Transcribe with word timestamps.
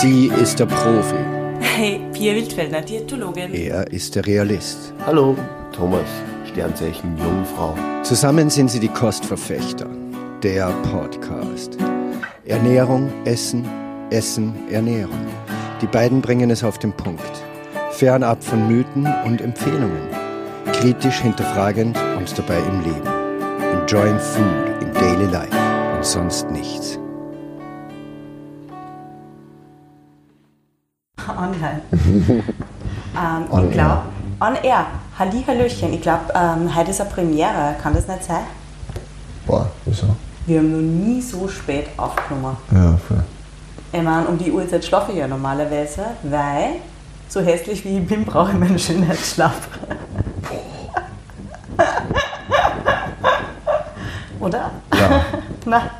Sie 0.00 0.28
ist 0.40 0.60
der 0.60 0.66
Profi. 0.66 1.16
Hey, 1.58 2.00
Pia 2.12 2.32
Wildfellner, 2.32 2.82
Diätologin. 2.82 3.52
Er 3.52 3.84
ist 3.90 4.14
der 4.14 4.24
Realist. 4.24 4.92
Hallo, 5.04 5.36
Thomas, 5.72 6.06
Sternzeichen 6.48 7.18
Jungfrau. 7.18 7.74
Zusammen 8.04 8.48
sind 8.48 8.70
sie 8.70 8.78
die 8.78 8.90
Kostverfechter. 8.90 9.88
Der 10.44 10.68
Podcast. 10.92 11.78
Ernährung, 12.44 13.10
Essen, 13.24 13.68
Essen, 14.10 14.54
Ernährung. 14.70 15.26
Die 15.82 15.88
beiden 15.88 16.22
bringen 16.22 16.50
es 16.50 16.62
auf 16.62 16.78
den 16.78 16.92
Punkt. 16.92 17.42
Fernab 17.90 18.44
von 18.44 18.68
Mythen 18.68 19.12
und 19.24 19.40
Empfehlungen. 19.40 20.08
Kritisch 20.74 21.22
hinterfragend 21.22 21.98
und 22.16 22.38
dabei 22.38 22.58
im 22.58 22.84
Leben. 22.84 23.80
Enjoying 23.80 24.20
food 24.20 24.80
in 24.80 24.94
daily 24.94 25.26
life 25.32 25.56
und 25.96 26.04
sonst 26.04 26.48
nichts. 26.52 27.00
Online. 31.38 31.80
ähm, 31.92 32.42
ich 33.64 33.70
glaube, 33.72 34.02
on 34.40 34.54
air. 34.62 34.86
Halli, 35.18 35.42
Hallöchen. 35.46 35.92
Ich 35.92 36.00
glaube, 36.02 36.32
ähm, 36.34 36.74
heute 36.74 36.90
ist 36.90 37.00
eine 37.00 37.10
Premiere. 37.10 37.76
Kann 37.82 37.94
das 37.94 38.08
nicht 38.08 38.24
sein? 38.24 38.42
Boah, 39.46 39.70
wieso? 39.84 40.06
Wir 40.46 40.58
haben 40.58 40.72
noch 40.72 40.80
nie 41.06 41.22
so 41.22 41.46
spät 41.48 41.86
aufgenommen. 41.96 42.56
Ja, 42.72 42.96
voll. 42.96 43.22
Ich 43.92 44.02
meine, 44.02 44.26
um 44.26 44.36
die 44.36 44.50
Uhrzeit 44.50 44.84
schlafe 44.84 45.12
ich 45.12 45.18
ja 45.18 45.28
normalerweise, 45.28 46.02
weil 46.24 46.76
so 47.28 47.40
hässlich 47.40 47.84
wie 47.84 47.98
ich 47.98 48.06
bin, 48.06 48.24
brauche 48.24 48.50
ich 48.52 48.58
meinen 48.58 48.78
Schönheitsschlaf. 48.78 49.68
Oder? 54.40 54.70
Ja, 54.94 55.24
Na, 55.64 55.90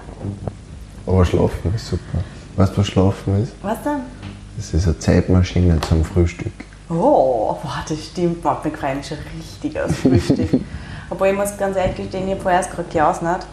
aber 1.08 1.24
schlafen 1.24 1.74
ist 1.74 1.86
super. 1.86 2.18
Weißt 2.56 2.72
du, 2.72 2.78
was 2.78 2.86
schlafen 2.86 3.42
ist? 3.42 3.52
was 3.62 3.82
denn? 3.82 4.00
Das 4.58 4.74
ist 4.74 4.86
eine 4.88 4.98
Zeitmaschine 4.98 5.80
zum 5.88 6.04
Frühstück. 6.04 6.50
Oh, 6.90 7.56
das 7.88 8.06
stimmt. 8.06 8.42
Mich 8.42 9.06
schon 9.06 9.18
richtig 9.38 9.80
aufs 9.80 9.98
Frühstück. 9.98 10.60
Obwohl 11.10 11.28
ich 11.28 11.36
muss 11.36 11.56
ganz 11.56 11.76
ehrlich 11.76 11.94
gestehen, 11.94 12.26
ich 12.26 12.32
habe 12.32 12.42
vorher 12.42 12.62
gerade 12.62 12.88
geausnet, 12.92 13.46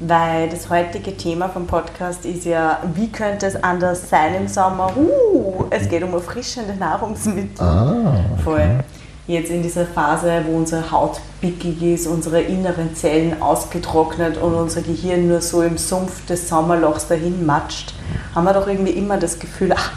weil 0.00 0.48
das 0.48 0.70
heutige 0.70 1.14
Thema 1.14 1.50
vom 1.50 1.66
Podcast 1.66 2.24
ist 2.24 2.46
ja, 2.46 2.78
wie 2.94 3.08
könnte 3.08 3.44
es 3.44 3.62
anders 3.62 4.08
sein 4.08 4.34
im 4.34 4.48
Sommer? 4.48 4.96
Uh, 4.96 5.66
es 5.68 5.90
geht 5.90 6.02
um 6.02 6.14
erfrischende 6.14 6.74
Nahrungsmittel. 6.74 7.62
Ah, 7.62 8.16
Voll. 8.42 8.82
Jetzt 9.26 9.50
in 9.50 9.62
dieser 9.62 9.84
Phase, 9.84 10.42
wo 10.46 10.56
unsere 10.56 10.90
Haut 10.90 11.20
pickig 11.42 11.82
ist, 11.82 12.06
unsere 12.06 12.40
inneren 12.40 12.94
Zellen 12.94 13.42
ausgetrocknet 13.42 14.38
und 14.38 14.54
unser 14.54 14.80
Gehirn 14.80 15.28
nur 15.28 15.42
so 15.42 15.62
im 15.62 15.76
Sumpf 15.76 16.24
des 16.24 16.48
Sommerlochs 16.48 17.08
dahin 17.08 17.44
matscht, 17.44 17.92
haben 18.34 18.44
wir 18.44 18.54
doch 18.54 18.66
irgendwie 18.66 18.92
immer 18.92 19.18
das 19.18 19.38
Gefühl, 19.38 19.74
ach, 19.76 19.92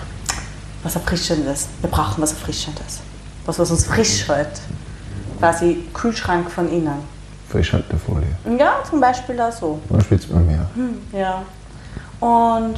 was 0.84 0.96
Erfrischendes. 0.96 1.68
Wir 1.82 1.90
brauchen 1.90 2.22
was 2.22 2.32
Erfrischendes. 2.32 3.00
Was, 3.46 3.60
was 3.60 3.72
uns 3.72 3.86
frisch 3.86 4.28
hält. 4.28 4.62
Quasi 5.40 5.86
Kühlschrank 5.94 6.50
von 6.52 6.72
innen. 6.72 7.00
Frischhaltefolie. 7.50 8.28
Ja, 8.58 8.76
zum 8.88 9.00
Beispiel 9.02 9.40
auch 9.42 9.52
so. 9.52 9.80
Dann 9.90 10.02
schwitzt 10.02 10.32
man 10.32 10.46
mehr. 10.46 10.70
Ja. 11.14 11.44
Und 12.20 12.76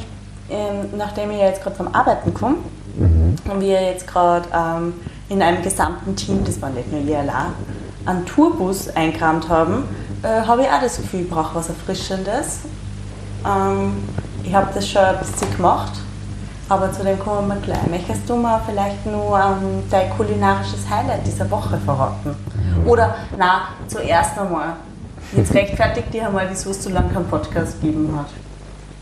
ähm, 0.48 0.96
nachdem 0.96 1.30
ich 1.30 1.38
ja 1.38 1.46
jetzt 1.46 1.62
gerade 1.62 1.76
vom 1.76 1.88
Arbeiten 1.88 2.32
komme 2.32 2.56
und 2.98 3.60
wir 3.60 3.82
jetzt 3.82 4.06
gerade 4.06 4.48
ähm, 4.54 4.94
in 5.28 5.42
einem 5.42 5.62
gesamten 5.62 6.14
Team, 6.16 6.44
das 6.44 6.60
war 6.60 6.70
nicht 6.70 6.90
nur 6.92 7.18
allein, 7.18 7.52
einen 8.06 8.26
Tourbus 8.26 8.88
eingerammt 8.90 9.48
haben, 9.48 9.84
äh, 10.22 10.46
habe 10.46 10.62
ich 10.62 10.68
auch 10.68 10.80
das 10.80 10.96
Gefühl, 10.96 11.20
ich 11.20 11.30
brauche 11.30 11.54
was 11.54 11.68
Erfrischendes. 11.68 12.60
Ähm, 13.44 13.94
ich 14.44 14.54
habe 14.54 14.68
das 14.74 14.88
schon 14.88 15.02
ein 15.02 15.18
bisschen 15.18 15.56
gemacht, 15.56 15.92
aber 16.68 16.92
zu 16.92 17.02
dem 17.02 17.18
kommen 17.18 17.48
wir 17.48 17.56
gleich. 17.56 17.86
Möchtest 17.88 18.28
du 18.28 18.36
mal 18.36 18.60
vielleicht 18.66 19.04
nur 19.06 19.38
ähm, 19.38 19.82
dein 19.90 20.10
kulinarisches 20.10 20.88
Highlight 20.88 21.26
dieser 21.26 21.50
Woche 21.50 21.78
verraten? 21.78 22.34
Oder, 22.86 23.14
na, 23.38 23.68
zuerst 23.88 24.38
einmal. 24.38 24.74
Jetzt 25.36 25.54
rechtfertigt 25.54 26.12
dich 26.12 26.22
einmal, 26.22 26.46
wieso 26.50 26.70
es 26.70 26.82
so 26.82 26.90
lange 26.90 27.12
keinen 27.12 27.26
Podcast 27.26 27.80
gegeben 27.80 28.14
hat. 28.18 28.26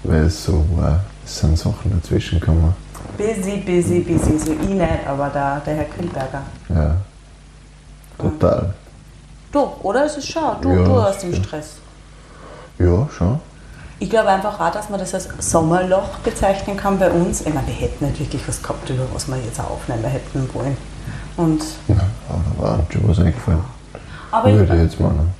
Weil 0.04 0.24
es 0.24 0.44
so 0.44 0.64
war. 0.76 1.00
Es 1.24 1.38
sind 1.38 1.58
Sachen 1.58 1.92
dazwischen 2.00 2.40
gekommen. 2.40 2.74
Busy, 3.16 3.58
busy, 3.58 4.00
busy. 4.00 4.38
So 4.38 4.52
ich 4.52 4.68
nicht, 4.68 5.06
aber 5.06 5.28
der, 5.28 5.60
der 5.66 5.74
Herr 5.74 5.84
Grillberger. 5.84 6.42
Ja. 6.68 6.96
Total. 8.18 8.74
Du, 9.52 9.60
oder? 9.82 10.06
Es 10.06 10.16
ist 10.16 10.30
schon. 10.30 10.60
Du, 10.60 10.70
Ja, 10.70 10.84
du 10.84 11.02
hast 11.02 11.22
den 11.22 11.32
ja. 11.32 11.42
Stress. 11.42 11.76
Ja, 12.78 13.08
schon. 13.16 13.40
Ich 14.02 14.08
glaube 14.08 14.28
einfach 14.30 14.58
auch, 14.58 14.72
dass 14.72 14.88
man 14.88 14.98
das 14.98 15.14
als 15.14 15.28
Sommerloch 15.40 16.18
bezeichnen 16.24 16.74
kann 16.76 16.98
bei 16.98 17.10
uns. 17.10 17.42
Ich 17.42 17.52
meine, 17.52 17.66
wir 17.66 17.74
hätten 17.74 18.06
nicht 18.06 18.18
wirklich 18.18 18.48
was 18.48 18.62
gehabt, 18.62 18.88
über 18.88 19.04
was 19.12 19.28
wir 19.28 19.36
jetzt 19.36 19.60
auch 19.60 19.70
aufnehmen 19.72 20.04
hätten 20.04 20.48
wollen. 20.54 20.76
Und, 21.36 21.62
Ja, 21.86 21.96
aber 22.28 22.42
da 22.56 22.62
war 22.62 22.86
schon 22.90 23.08
was 23.08 23.18
eingefallen. 23.18 23.60
aber, 24.30 24.52
Würde 24.52 24.74
ich 24.74 24.80
jetzt 24.82 24.98
meinen. 24.98 25.30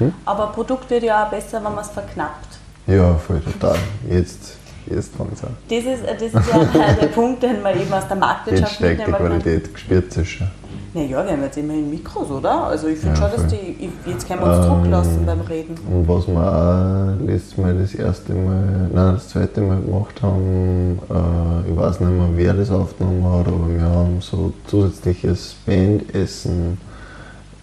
Ja. 0.00 0.08
aber 0.24 0.48
Produkt 0.48 0.90
wird 0.90 1.04
ja 1.04 1.24
auch 1.24 1.30
besser, 1.30 1.62
wenn 1.64 1.74
man 1.74 1.84
es 1.84 1.90
verknappt. 1.90 2.58
ja, 2.88 3.14
voll 3.14 3.40
total. 3.40 3.78
Jetzt, 4.10 4.56
jetzt 4.86 5.14
fangen 5.16 5.30
es 5.32 5.42
an. 5.44 5.56
Das 5.70 5.84
ist, 5.84 6.02
das 6.04 6.22
ist 6.22 6.74
ja 6.74 6.92
der 6.92 7.06
Punkt, 7.06 7.42
den 7.42 7.62
man 7.62 7.80
eben 7.80 7.92
aus 7.92 8.02
der 8.08 8.16
Jetzt 8.16 8.20
Marktwirtschaft 8.20 8.74
steigt 8.74 9.06
die. 9.06 9.12
Qualität 9.12 9.72
gespürt 9.72 10.12
sich 10.12 10.32
schon. 10.32 10.50
Naja, 10.96 11.22
wir 11.26 11.32
haben 11.32 11.42
jetzt 11.42 11.58
immerhin 11.58 11.90
Mikros, 11.90 12.30
oder? 12.30 12.64
Also 12.68 12.86
ich 12.88 12.98
finde 12.98 13.20
Ja, 13.20 13.28
schon, 13.28 13.36
dass 13.42 13.46
die, 13.52 13.76
ich, 13.84 13.90
jetzt 14.10 14.26
können 14.26 14.40
wir 14.40 14.46
uns 14.56 14.66
Druck 14.66 14.84
Ähm, 14.86 14.90
lassen 14.90 15.26
beim 15.26 15.40
Reden. 15.42 15.74
Und 15.92 16.08
was 16.08 16.26
wir 16.26 16.40
auch 16.40 17.22
letztes 17.26 17.58
Mal 17.58 17.76
das 17.76 17.94
erste 17.94 18.32
Mal, 18.32 18.88
nein, 18.94 19.14
das 19.14 19.28
zweite 19.28 19.60
Mal 19.60 19.78
gemacht 19.82 20.22
haben, 20.22 20.98
äh, 21.10 21.70
ich 21.70 21.76
weiß 21.76 22.00
nicht 22.00 22.10
mehr, 22.12 22.28
wer 22.34 22.54
das 22.54 22.70
aufgenommen 22.70 23.22
hat, 23.24 23.46
aber 23.46 23.68
wir 23.68 23.82
haben 23.82 24.22
so 24.22 24.54
zusätzliches 24.68 25.56
Bandessen 25.66 26.78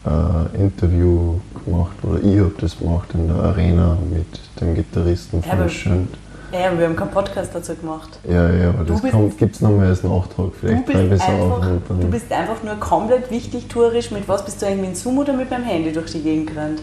äh, 0.06 0.62
Interview 0.62 1.40
gemacht, 1.66 1.96
oder 2.04 2.20
ich 2.22 2.38
habe 2.40 2.54
das 2.62 2.78
gemacht 2.78 3.10
in 3.16 3.30
der 3.30 3.38
Arena 3.38 3.98
mit 4.12 4.28
dem 4.62 4.76
Gitarristen 4.76 5.38
Ja, 5.44 5.50
von 5.50 5.60
aber- 5.60 5.70
Schönt. 5.70 6.10
Ja, 6.54 6.78
wir 6.78 6.86
haben 6.86 6.96
keinen 6.96 7.10
Podcast 7.10 7.50
dazu 7.54 7.74
gemacht. 7.76 8.20
Ja, 8.30 8.48
ja, 8.52 8.70
aber 8.70 8.84
Du 8.84 8.94
das 8.94 9.02
bist- 9.02 9.38
gibt 9.40 9.56
es 9.56 9.62
nochmal 9.62 9.88
als 9.88 10.04
Nachtrag. 10.04 10.28
Du 10.38 10.52
Vielleicht 10.62 10.86
bist, 10.86 10.98
es 11.12 11.22
auf 11.22 11.62
einfach, 11.64 11.96
du 12.00 12.08
bist 12.08 12.32
einfach 12.32 12.64
nur 12.64 12.76
komplett 12.76 13.32
wichtig 13.32 13.68
tourisch. 13.68 14.12
Mit 14.12 14.28
was 14.30 14.46
bist 14.46 14.62
du 14.62 14.68
eigentlich 14.68 14.90
mit 14.90 14.98
Zoom 14.98 15.18
oder 15.18 15.34
mit 15.34 15.50
meinem 15.50 15.64
Handy 15.64 15.92
durch 15.92 16.12
die 16.12 16.22
Gegend 16.22 16.54
gerannt? 16.54 16.82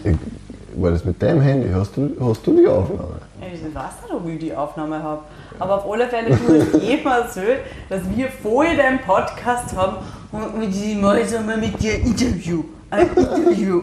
war 0.75 0.91
das 0.91 1.03
mit 1.05 1.21
deinem 1.21 1.41
Handy? 1.41 1.69
Hast 1.73 1.95
du, 1.95 2.11
hast 2.19 2.45
du 2.47 2.55
die 2.57 2.67
Aufnahme? 2.67 3.15
Ich 3.41 3.61
weiß 3.63 3.91
nicht, 4.03 4.13
ob 4.13 4.27
ich 4.27 4.39
die 4.39 4.53
Aufnahme 4.55 5.01
habe. 5.01 5.21
Aber 5.59 5.75
auf 5.77 5.91
alle 5.91 6.07
Fälle, 6.07 6.29
du 6.35 6.61
hast 6.61 6.73
eben 6.83 7.09
erzählt, 7.09 7.59
dass 7.89 8.01
wir 8.15 8.27
vorher 8.29 8.75
den 8.75 8.99
Podcast 8.99 9.75
haben 9.75 9.97
und 10.31 10.59
mit 10.59 10.73
diesem 10.73 11.01
Mal 11.01 11.21
mit 11.59 11.81
dir 11.81 11.95
Interview. 11.95 12.63
Ein 12.89 13.07
Interview. 13.15 13.81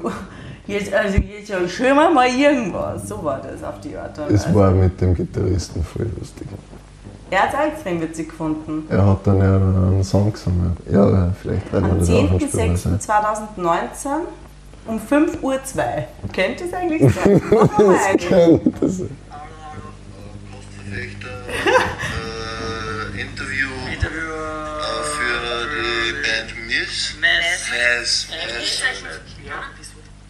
Jetzt, 0.69 0.93
also 0.93 1.17
jetzt 1.17 1.73
schön 1.73 1.97
wir 1.97 2.11
mal 2.11 2.29
irgendwas. 2.29 3.09
So 3.09 3.25
war 3.25 3.41
das 3.41 3.65
auf 3.65 3.81
die 3.81 3.97
Art. 3.97 4.19
und 4.19 4.31
Es 4.31 4.55
war 4.55 4.71
mit 4.71 5.01
dem 5.01 5.15
Gitarristen 5.15 5.83
voll 5.83 6.06
lustig. 6.19 6.47
Er 7.31 7.43
hat 7.43 7.49
es 7.49 7.55
auch 7.55 7.73
extrem 7.73 8.01
witzig 8.03 8.29
gefunden. 8.29 8.84
Er 8.91 9.07
hat 9.07 9.27
dann 9.27 9.39
ja 9.39 9.57
einen 9.57 10.05
Song 10.05 10.31
gesungen. 10.31 10.77
Ja, 10.91 11.33
vielleicht 11.41 11.73
werden 11.73 11.87
wir 11.87 11.93
Am 11.93 11.99
das 11.99 12.11
auch 12.11 12.31
noch 12.31 12.41
spielen. 12.41 12.77
10.06.2019 12.77 14.09
um 14.87 14.99
5.02 14.99 15.43
Uhr. 15.43 15.59
Könnte 16.34 16.65
es 16.65 16.73
eigentlich 16.75 17.15
sein? 17.15 17.43
Mal 17.51 17.97
eigentlich. 18.07 18.28
Könnte 18.28 18.71
das 18.81 18.99
sein. 18.99 19.17
Kostverfechter 20.53 21.28
äh, 23.17 23.21
Interview, 23.21 23.69
äh, 23.89 23.97
für 25.05 25.39
die 25.75 26.12
Band 26.23 26.51
Miss. 26.67 27.15
Mess. 27.21 28.27
Mess. 28.28 28.28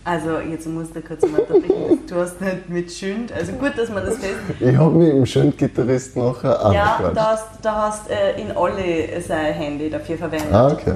Also, 0.08 0.38
jetzt 0.50 0.66
musst 0.66 0.96
du 0.96 1.02
kurz 1.02 1.20
mal 1.22 1.40
unterbrechen. 1.40 1.98
Du 2.08 2.14
hast 2.16 2.40
nicht 2.40 2.70
mit 2.70 2.90
Schünd. 2.90 3.30
Also 3.30 3.52
gut, 3.52 3.72
dass 3.76 3.90
man 3.90 4.06
das 4.06 4.16
fest. 4.16 4.36
Ich 4.58 4.74
habe 4.74 4.90
mich 4.94 5.10
im 5.10 5.26
Schönt-Gitarrist 5.26 6.16
nachher 6.16 6.58
Ja, 6.72 7.10
da 7.14 7.26
hast, 7.32 7.44
da 7.60 7.74
hast 7.88 8.10
äh, 8.10 8.40
in 8.40 8.50
alle 8.56 9.20
sein 9.20 9.52
Handy 9.52 9.90
dafür 9.90 10.16
verwendet. 10.16 10.50
Ah, 10.50 10.68
okay. 10.72 10.94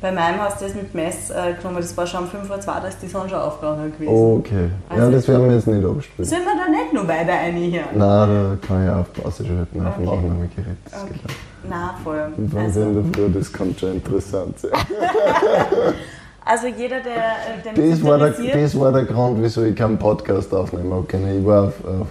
Bei 0.00 0.10
meinem 0.10 0.40
hast 0.40 0.60
du 0.60 0.64
das 0.64 0.74
mit 0.74 0.92
Mess 0.92 1.30
äh, 1.30 1.54
genommen, 1.54 1.76
das 1.80 1.96
war 1.96 2.06
schon 2.06 2.24
um 2.24 2.26
5.02 2.28 2.50
Uhr, 2.50 2.58
da 2.82 2.88
ist 2.88 2.98
die 3.02 3.06
Sonne 3.08 3.28
schon 3.28 3.38
aufgegangen 3.38 3.92
gewesen. 3.92 4.12
Okay. 4.38 4.68
Ja, 4.90 4.96
Also- 4.96 5.12
das 5.12 5.28
werden 5.28 5.48
wir 5.48 5.54
jetzt 5.56 5.66
nicht 5.68 5.84
abspielen. 5.84 6.28
Sind 6.28 6.40
wir 6.44 6.54
da 6.56 6.68
nicht 6.70 6.92
noch 6.92 7.06
weiter 7.08 7.32
einhören? 7.32 7.84
Nein, 7.94 8.58
da 8.60 8.66
kann 8.66 8.84
ich 8.84 8.90
auf 8.90 9.12
Pause 9.12 9.44
schalten 9.46 9.86
auf 9.86 9.94
dem 9.96 10.08
Okay. 10.08 10.16
Aufnahmegerät. 10.16 10.76
Das 10.90 11.02
Okay. 11.02 11.12
geht 11.14 11.22
auch. 11.30 11.68
Nein, 11.70 11.90
voll. 12.02 12.32
Und 12.36 12.54
wenn 12.54 12.62
Also, 12.64 13.04
das 13.38 13.52
kann 13.52 13.74
schon 13.78 13.92
interessant 13.94 14.58
sein. 14.60 14.70
also 16.48 16.66
jeder, 16.66 17.00
der 17.00 17.16
äh, 17.16 17.62
dem 17.62 17.90
Das 17.90 18.02
war, 18.02 18.18
der, 18.18 18.30
das 18.30 18.78
war 18.78 18.92
der 18.92 19.04
Grund, 19.04 19.42
wieso 19.42 19.64
ich 19.64 19.76
keinen 19.76 19.98
Podcast 19.98 20.54
aufnehmen 20.54 20.92
habe 20.92 21.04
können. 21.04 21.40
Ich 21.40 21.46
war 21.46 21.64
auf, 21.64 21.74
auf 21.84 22.06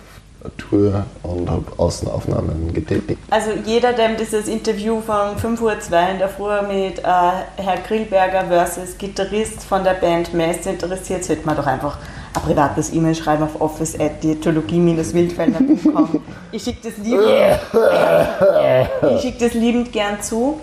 Tour 0.58 1.06
und 1.24 1.50
habe 1.50 1.66
Außenaufnahmen 1.78 2.72
getätigt. 2.72 3.20
Also 3.30 3.50
jeder, 3.66 3.92
dem 3.94 4.16
dieses 4.18 4.48
Interview 4.48 5.02
von 5.02 5.36
5.02 5.36 5.62
Uhr 5.62 5.74
in 6.10 6.20
der 6.20 6.30
Früh 6.30 6.62
mit 6.68 7.00
äh, 7.00 7.04
Herr 7.04 7.78
Grillberger 7.88 8.46
versus 8.46 8.96
Gitarrist 8.98 9.64
von 9.64 9.84
der 9.84 9.96
Band 9.96 10.34
Mess 10.34 10.66
interessiert, 10.66 11.26
sollte 11.26 11.46
man 11.46 11.58
doch 11.58 11.68
einfach 11.68 11.98
ein 12.34 12.42
privates 12.42 12.94
E-Mail 12.94 13.16
schreiben 13.16 13.44
auf 13.44 13.60
office.diätologie-wildfeldner.com. 13.60 16.22
Ich 16.52 16.64
schicke 16.64 16.90
das, 16.90 16.98
lieb, 17.04 17.20
ich 19.16 19.22
schick 19.22 19.38
das 19.40 19.54
liebend 19.54 19.92
gern 19.92 20.22
zu. 20.22 20.62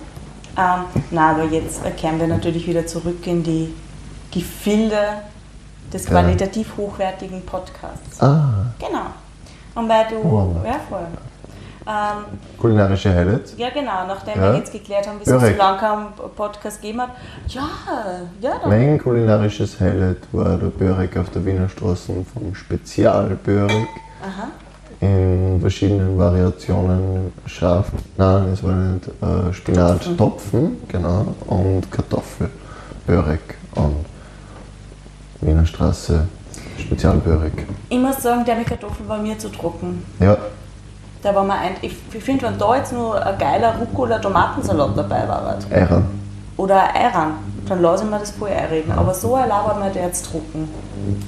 Ähm, 0.56 0.84
na, 1.10 1.30
aber 1.32 1.44
jetzt 1.44 1.80
kehren 1.96 2.20
wir 2.20 2.28
natürlich 2.28 2.66
wieder 2.66 2.86
zurück 2.86 3.26
in 3.26 3.42
die 3.42 3.74
Gefilde 4.32 4.98
des 5.92 6.06
qualitativ 6.06 6.76
hochwertigen 6.76 7.42
Podcasts. 7.44 8.20
Ah, 8.20 8.66
Genau. 8.78 9.06
Und 9.74 9.88
weil 9.88 10.06
du, 10.08 10.16
Oh. 10.28 10.56
ja 10.64 10.76
voll. 10.88 11.06
Ähm, 11.86 12.38
kulinarische 12.58 13.12
Highlights. 13.14 13.54
ja 13.58 13.68
genau, 13.68 14.06
nachdem 14.08 14.40
Ja. 14.40 14.52
wir 14.52 14.58
jetzt 14.58 14.72
geklärt 14.72 15.06
haben, 15.06 15.18
wieso 15.20 15.36
es 15.36 15.42
so 15.42 15.56
lange 15.58 15.78
keinen 15.78 16.06
Podcast 16.34 16.80
gegeben 16.80 17.02
hat. 17.02 17.10
Ja, 17.48 17.62
ja, 18.40 18.52
dann. 18.62 18.70
Mein 18.70 18.98
kulinarisches 18.98 19.78
Highlight 19.80 20.18
war 20.32 20.56
der 20.56 20.68
Börek 20.68 21.16
auf 21.18 21.28
der 21.30 21.44
Wiener 21.44 21.68
Straße 21.68 22.24
vom 22.32 22.54
Spezialbörek. 22.54 23.88
Aha. 24.22 24.48
In 25.00 25.58
verschiedenen 25.60 26.18
Variationen 26.18 27.32
scharf, 27.46 27.90
nein, 28.16 28.48
es 28.52 28.62
war 28.62 28.72
nicht 28.74 29.08
äh, 29.08 29.52
Spinat, 29.52 30.16
Topfen, 30.16 30.76
genau, 30.88 31.34
und 31.46 31.90
Kartoffelbörek 31.90 33.56
und 33.74 34.04
Wiener 35.40 35.66
Straße 35.66 36.26
Spezialbörek. 36.78 37.66
Ich 37.88 37.98
muss 37.98 38.22
sagen, 38.22 38.44
der 38.44 38.56
mit 38.56 38.66
Kartoffeln 38.66 39.08
war 39.08 39.18
mir 39.18 39.38
zu 39.38 39.48
trocken. 39.50 40.04
Ja, 40.20 40.36
Da 41.22 41.34
war 41.34 41.44
mir 41.44 41.54
ein, 41.54 41.72
ich, 41.82 41.96
ich 42.12 42.24
finde, 42.24 42.46
wenn 42.46 42.58
da 42.58 42.76
jetzt 42.76 42.92
nur 42.92 43.24
ein 43.24 43.38
geiler 43.38 43.74
Rucola-Tomatensalat 43.78 44.96
dabei 44.96 45.28
war 45.28 45.58
Eiran. 45.70 46.04
oder 46.56 46.94
Eiran, 46.94 47.32
dann 47.68 47.82
lasse 47.82 48.04
ich 48.04 48.10
mir 48.10 48.18
das 48.18 48.30
voll 48.30 48.50
einreden. 48.50 48.92
Aber 48.92 49.12
so 49.14 49.34
ein 49.34 49.48
war 49.48 49.78
mir 49.78 49.90
der 49.90 50.04
jetzt 50.06 50.26
trocken. 50.26 50.68
Hm. 51.06 51.22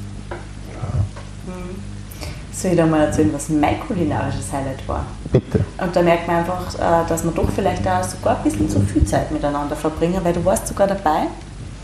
Soll 2.56 2.70
ich 2.70 2.76
dir 2.78 2.86
mal 2.86 3.02
erzählen, 3.02 3.30
was 3.34 3.50
mein 3.50 3.78
kulinarisches 3.80 4.50
Highlight 4.50 4.88
war? 4.88 5.04
Bitte. 5.30 5.62
Und 5.76 5.94
da 5.94 6.00
merkt 6.00 6.26
man 6.26 6.36
einfach, 6.36 6.74
äh, 6.74 7.06
dass 7.06 7.22
wir 7.22 7.30
doch 7.32 7.50
vielleicht 7.50 7.86
auch 7.86 8.02
sogar 8.02 8.38
ein 8.38 8.44
bisschen 8.44 8.66
zu 8.70 8.80
viel 8.80 9.04
Zeit 9.04 9.30
miteinander 9.30 9.76
verbringen, 9.76 10.18
weil 10.22 10.32
du 10.32 10.42
warst 10.42 10.66
sogar 10.66 10.86
dabei. 10.86 11.26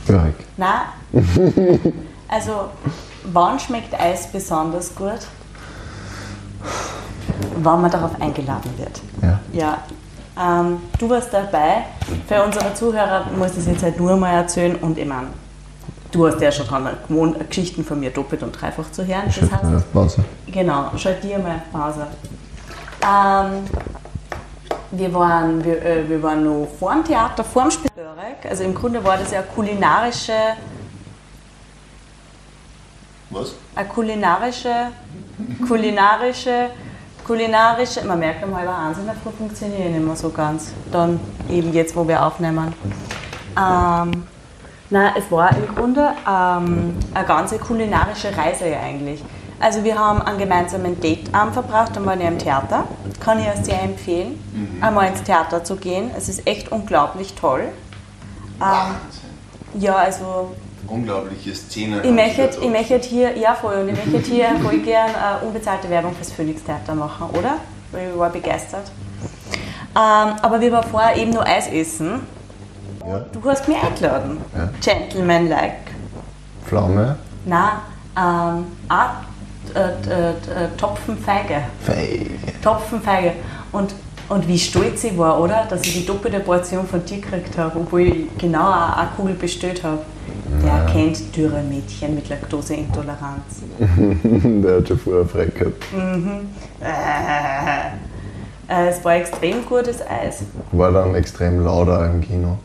Börek. 0.06 0.34
Nein. 0.56 0.80
Also, 2.28 2.70
wann 3.24 3.60
schmeckt 3.60 3.92
Eis 3.92 4.26
besonders 4.28 4.94
gut? 4.94 5.18
Wann 7.56 7.82
man 7.82 7.90
darauf 7.90 8.18
eingeladen 8.18 8.70
wird. 8.78 9.02
Ja. 9.20 9.40
Ja. 9.52 9.78
Ähm, 10.40 10.78
du 10.98 11.10
warst 11.10 11.30
dabei. 11.30 11.84
Für 12.26 12.42
unsere 12.42 12.72
Zuhörer 12.72 13.26
muss 13.36 13.50
ich 13.52 13.58
es 13.58 13.66
jetzt 13.66 13.82
halt 13.82 14.00
nur 14.00 14.16
mal 14.16 14.32
erzählen 14.32 14.76
und 14.76 14.96
ich 14.96 15.06
meine, 15.06 15.26
du 16.12 16.26
hast 16.26 16.40
ja 16.40 16.52
schon 16.52 16.66
dran 16.66 16.88
gewohnt, 17.08 17.48
Geschichten 17.48 17.84
von 17.84 17.98
mir 17.98 18.10
doppelt 18.10 18.42
und 18.42 18.52
dreifach 18.52 18.90
zu 18.92 19.04
hören. 19.04 19.22
Das 19.26 19.50
heißt, 19.50 19.64
mal 19.64 19.76
auf 19.76 19.92
Pause. 19.92 20.24
Genau, 20.46 20.90
schalt 20.96 21.22
dir 21.24 21.38
mal 21.38 21.56
auf 21.56 21.72
Pause. 21.72 22.06
Ähm, 23.02 23.64
wir, 24.92 25.12
waren, 25.14 25.64
wir, 25.64 25.82
äh, 25.84 26.08
wir 26.08 26.22
waren 26.22 26.44
noch 26.44 26.68
vor 26.78 26.92
dem 26.92 27.04
Theater, 27.04 27.42
vor 27.42 27.62
dem 27.62 27.70
Spielberg. 27.70 28.46
Also 28.48 28.64
im 28.64 28.74
Grunde 28.74 29.02
war 29.02 29.16
das 29.16 29.32
ja 29.32 29.38
eine 29.38 29.48
kulinarische, 29.48 30.32
Was? 33.30 33.54
eine 33.74 33.88
kulinarische, 33.88 34.74
kulinarische, 35.66 36.70
kulinarische, 37.24 38.04
man 38.04 38.18
merkt 38.18 38.44
am 38.44 38.56
halber 38.56 38.76
eins 38.76 38.98
in 38.98 39.06
der 39.06 39.14
Früh 39.14 39.30
funktioniert 39.30 39.90
nicht 39.90 40.04
mehr 40.04 40.16
so 40.16 40.30
ganz. 40.30 40.72
Dann 40.92 41.18
eben 41.48 41.72
jetzt, 41.72 41.96
wo 41.96 42.06
wir 42.06 42.24
aufnehmen. 42.24 42.74
Ähm, 43.56 44.26
na, 44.92 45.14
es 45.16 45.30
war 45.30 45.56
im 45.56 45.74
Grunde 45.74 46.10
ähm, 46.28 46.98
eine 47.14 47.26
ganze 47.26 47.58
kulinarische 47.58 48.36
Reise 48.36 48.68
ja 48.68 48.80
eigentlich. 48.80 49.24
Also 49.58 49.84
wir 49.84 49.98
haben 49.98 50.20
einen 50.20 50.38
gemeinsamen 50.38 51.00
Dateabend 51.00 51.54
verbracht, 51.54 51.96
dann 51.96 52.04
waren 52.04 52.18
wir 52.18 52.28
im 52.28 52.38
Theater. 52.38 52.84
Kann 53.20 53.38
ich 53.38 53.46
ja 53.46 53.56
sehr 53.56 53.82
empfehlen, 53.82 54.38
einmal 54.80 55.08
ins 55.08 55.22
Theater 55.22 55.64
zu 55.64 55.76
gehen. 55.76 56.10
Es 56.16 56.28
ist 56.28 56.46
echt 56.46 56.70
unglaublich 56.72 57.34
toll. 57.34 57.68
Ähm, 58.60 59.80
ja, 59.80 59.94
also 59.94 60.54
Unglaubliche 60.88 61.54
Szene. 61.54 62.02
ich 62.02 62.10
möchte, 62.10 62.50
ich 62.60 62.68
möchte 62.68 62.98
hier, 62.98 63.38
ja 63.38 63.54
voll, 63.54 63.76
und 63.76 63.88
ich 63.88 64.12
möchte 64.12 64.30
hier 64.30 64.48
voll 64.62 64.78
gern 64.80 65.10
äh, 65.10 65.46
unbezahlte 65.46 65.88
Werbung 65.88 66.14
fürs 66.14 66.32
Phoenix 66.32 66.64
Theater 66.64 66.94
machen, 66.94 67.30
oder? 67.30 67.58
Weil 67.92 68.10
ich 68.10 68.18
war 68.18 68.30
begeistert. 68.30 68.90
Ähm, 69.94 70.34
aber 70.42 70.60
wir 70.60 70.72
waren 70.72 70.88
vorher 70.90 71.16
eben 71.16 71.30
nur 71.30 71.46
Eis 71.46 71.68
essen. 71.68 72.26
Ja. 73.06 73.24
Du 73.32 73.48
hast 73.48 73.68
mich 73.68 73.76
eingeladen. 73.82 74.38
Ja. 74.56 74.70
Gentleman-like. 74.80 75.90
Pflaume. 76.66 77.16
Na, 77.44 77.82
ähm, 78.16 78.64
ah, 78.88 79.10
äh, 79.74 79.78
äh, 79.78 80.30
äh, 80.30 80.34
Topfenfeige. 80.76 81.62
Feige. 81.80 82.30
Topfenfeige. 82.62 83.32
Und, 83.72 83.94
und 84.28 84.46
wie 84.46 84.58
stolz 84.58 85.04
ich 85.04 85.16
war, 85.16 85.40
oder? 85.40 85.66
Dass 85.68 85.82
ich 85.82 85.94
die 85.94 86.06
doppelte 86.06 86.40
Portion 86.40 86.86
von 86.86 87.04
dir 87.04 87.18
gekriegt 87.18 87.56
habe, 87.58 87.78
obwohl 87.78 88.02
ich 88.02 88.38
genau 88.38 88.70
eine, 88.70 88.96
eine 88.96 89.08
Kugel 89.16 89.34
bestellt 89.34 89.82
habe. 89.82 90.00
Der 90.62 90.86
kennt 90.92 91.34
dürre 91.34 91.62
Mädchen 91.62 92.14
mit 92.14 92.28
Laktoseintoleranz. 92.28 93.62
Der 93.78 94.76
hat 94.76 94.88
schon 94.88 94.98
vorher 94.98 95.24
frei 95.24 95.46
gehabt. 95.46 95.82
Äh, 98.68 98.88
es 98.88 99.04
war 99.04 99.14
extrem 99.16 99.64
gutes 99.66 100.00
Eis. 100.02 100.44
War 100.72 100.92
dann 100.92 101.14
extrem 101.14 101.64
lauter 101.64 102.06
im 102.06 102.20
Kino. 102.20 102.58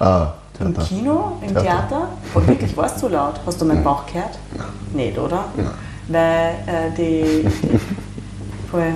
Ah, 0.00 0.32
Im. 0.58 0.76
Kino, 0.78 1.32
im 1.42 1.48
Theater. 1.48 1.62
Theater? 1.62 2.08
Oh, 2.34 2.46
wirklich, 2.46 2.76
war 2.76 2.86
es 2.86 2.96
zu 2.96 3.08
laut? 3.08 3.34
Hast 3.46 3.60
du 3.60 3.66
meinen 3.66 3.84
Bauch 3.84 4.04
gehört? 4.06 4.38
Nicht, 4.94 5.18
oder? 5.18 5.44
Weil 6.08 6.54
äh, 6.66 6.90
die, 6.96 7.48
voll. 8.70 8.94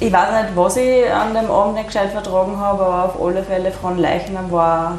Ich 0.00 0.12
weiß 0.12 0.42
nicht, 0.42 0.56
was 0.56 0.76
ich 0.76 1.10
an 1.12 1.34
dem 1.34 1.50
Abend 1.50 1.74
nicht 1.74 1.88
gescheit 1.88 2.10
vertragen 2.10 2.56
habe, 2.56 2.84
aber 2.84 3.04
auf 3.04 3.20
alle 3.20 3.42
Fälle 3.42 3.70
von 3.70 3.98
Leichnam 3.98 4.50
war, 4.50 4.98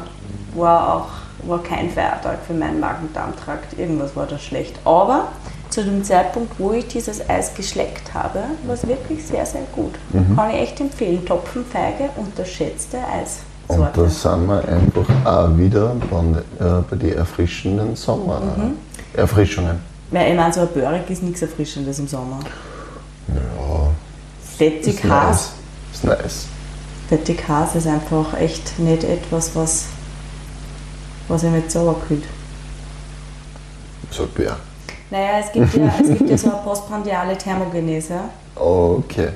war 0.54 0.94
auch 0.94 1.08
war 1.48 1.62
kein 1.62 1.90
Feiertag 1.90 2.38
für 2.46 2.54
meinen 2.54 2.80
Magen-Darm-Trakt. 2.80 3.78
Irgendwas 3.78 4.16
war 4.16 4.26
da 4.26 4.38
schlecht. 4.38 4.78
Aber 4.84 5.28
zu 5.70 5.84
dem 5.84 6.02
Zeitpunkt, 6.04 6.58
wo 6.58 6.72
ich 6.72 6.88
dieses 6.88 7.28
Eis 7.28 7.54
geschleckt 7.54 8.14
habe, 8.14 8.40
war 8.64 8.74
es 8.74 8.86
wirklich 8.86 9.24
sehr, 9.24 9.46
sehr 9.46 9.62
gut. 9.74 9.94
Kann 10.34 10.50
ich 10.50 10.56
echt 10.56 10.80
empfehlen. 10.80 11.24
Topfenfeige, 11.24 12.10
unterschätzte 12.16 12.98
Und 13.68 13.88
da 13.94 14.08
sind 14.08 14.46
wir 14.46 14.68
einfach 14.68 15.08
auch 15.24 15.56
wieder 15.56 15.94
bei, 16.10 16.64
äh, 16.64 16.82
bei 16.88 16.96
den 16.96 17.16
erfrischenden 17.16 17.96
Sommer. 17.96 18.40
Mhm. 18.40 18.72
Erfrischungen. 19.14 19.80
Weil 20.10 20.30
ich 20.30 20.36
meine, 20.36 20.52
so 20.52 20.60
ein 20.60 20.68
Börek 20.68 21.10
ist 21.10 21.22
nichts 21.22 21.42
Erfrischendes 21.42 21.98
im 21.98 22.06
Sommer. 22.06 22.38
Ja, 23.28 23.90
Fettig 24.56 25.02
nice. 25.04 25.50
Ist 25.92 26.04
nice. 26.04 26.46
Fettig 27.08 27.48
Has 27.48 27.74
ist 27.74 27.86
einfach 27.86 28.34
echt 28.38 28.78
nicht 28.78 29.04
etwas, 29.04 29.54
was, 29.54 29.86
was 31.28 31.42
ich 31.42 31.50
nicht 31.50 31.70
sauer 31.70 31.96
kühlt. 32.06 32.24
So 34.10 34.26
Bär. 34.26 34.56
Naja, 35.10 35.40
es 35.40 35.52
gibt 35.52 35.74
ja, 35.74 35.92
es 36.00 36.08
gibt 36.08 36.30
ja 36.30 36.38
so 36.38 36.50
eine 36.52 36.62
postprandiale 36.62 37.36
Thermogenese. 37.36 38.20
Okay. 38.54 39.30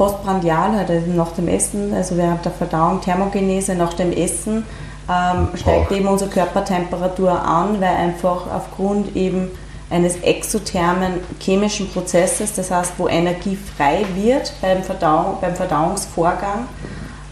Postprandial 0.00 0.78
also 0.78 1.10
nach 1.14 1.32
dem 1.32 1.46
Essen, 1.46 1.92
also 1.92 2.16
während 2.16 2.42
der 2.42 2.52
Verdauung, 2.52 3.02
Thermogenese 3.02 3.74
nach 3.74 3.92
dem 3.92 4.12
Essen 4.12 4.64
ähm, 5.10 5.48
steigt 5.54 5.92
eben 5.92 6.08
unsere 6.08 6.30
Körpertemperatur 6.30 7.30
an, 7.30 7.78
weil 7.82 7.96
einfach 7.96 8.46
aufgrund 8.50 9.14
eben 9.14 9.50
eines 9.90 10.16
exothermen 10.22 11.20
chemischen 11.38 11.90
Prozesses, 11.90 12.54
das 12.54 12.70
heißt, 12.70 12.94
wo 12.96 13.08
Energie 13.08 13.58
frei 13.76 14.06
wird 14.14 14.54
beim, 14.62 14.82
Verdauung, 14.82 15.36
beim 15.38 15.54
Verdauungsvorgang, 15.54 16.66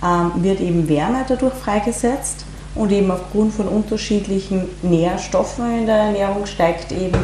ähm, 0.04 0.32
wird 0.42 0.60
eben 0.60 0.90
Wärme 0.90 1.25
dadurch 1.26 1.54
freigesetzt 1.54 2.44
und 2.75 2.92
eben 2.92 3.10
aufgrund 3.10 3.54
von 3.54 3.66
unterschiedlichen 3.66 4.68
Nährstoffen 4.82 5.78
in 5.78 5.87
der 5.87 5.96
Ernährung 5.96 6.44
steigt 6.44 6.92
eben 6.92 7.16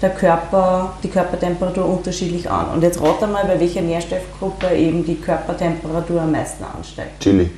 der 0.00 0.10
Körper, 0.10 0.94
die 1.02 1.08
Körpertemperatur 1.08 1.84
unterschiedlich 1.84 2.50
an. 2.50 2.70
Und 2.74 2.82
jetzt 2.82 3.00
rate 3.02 3.26
mal, 3.26 3.44
bei 3.44 3.60
welcher 3.60 3.82
Nährstoffgruppe 3.82 4.74
eben 4.74 5.04
die 5.04 5.16
Körpertemperatur 5.16 6.22
am 6.22 6.32
meisten 6.32 6.64
ansteigt. 6.64 7.20
Chili. 7.20 7.50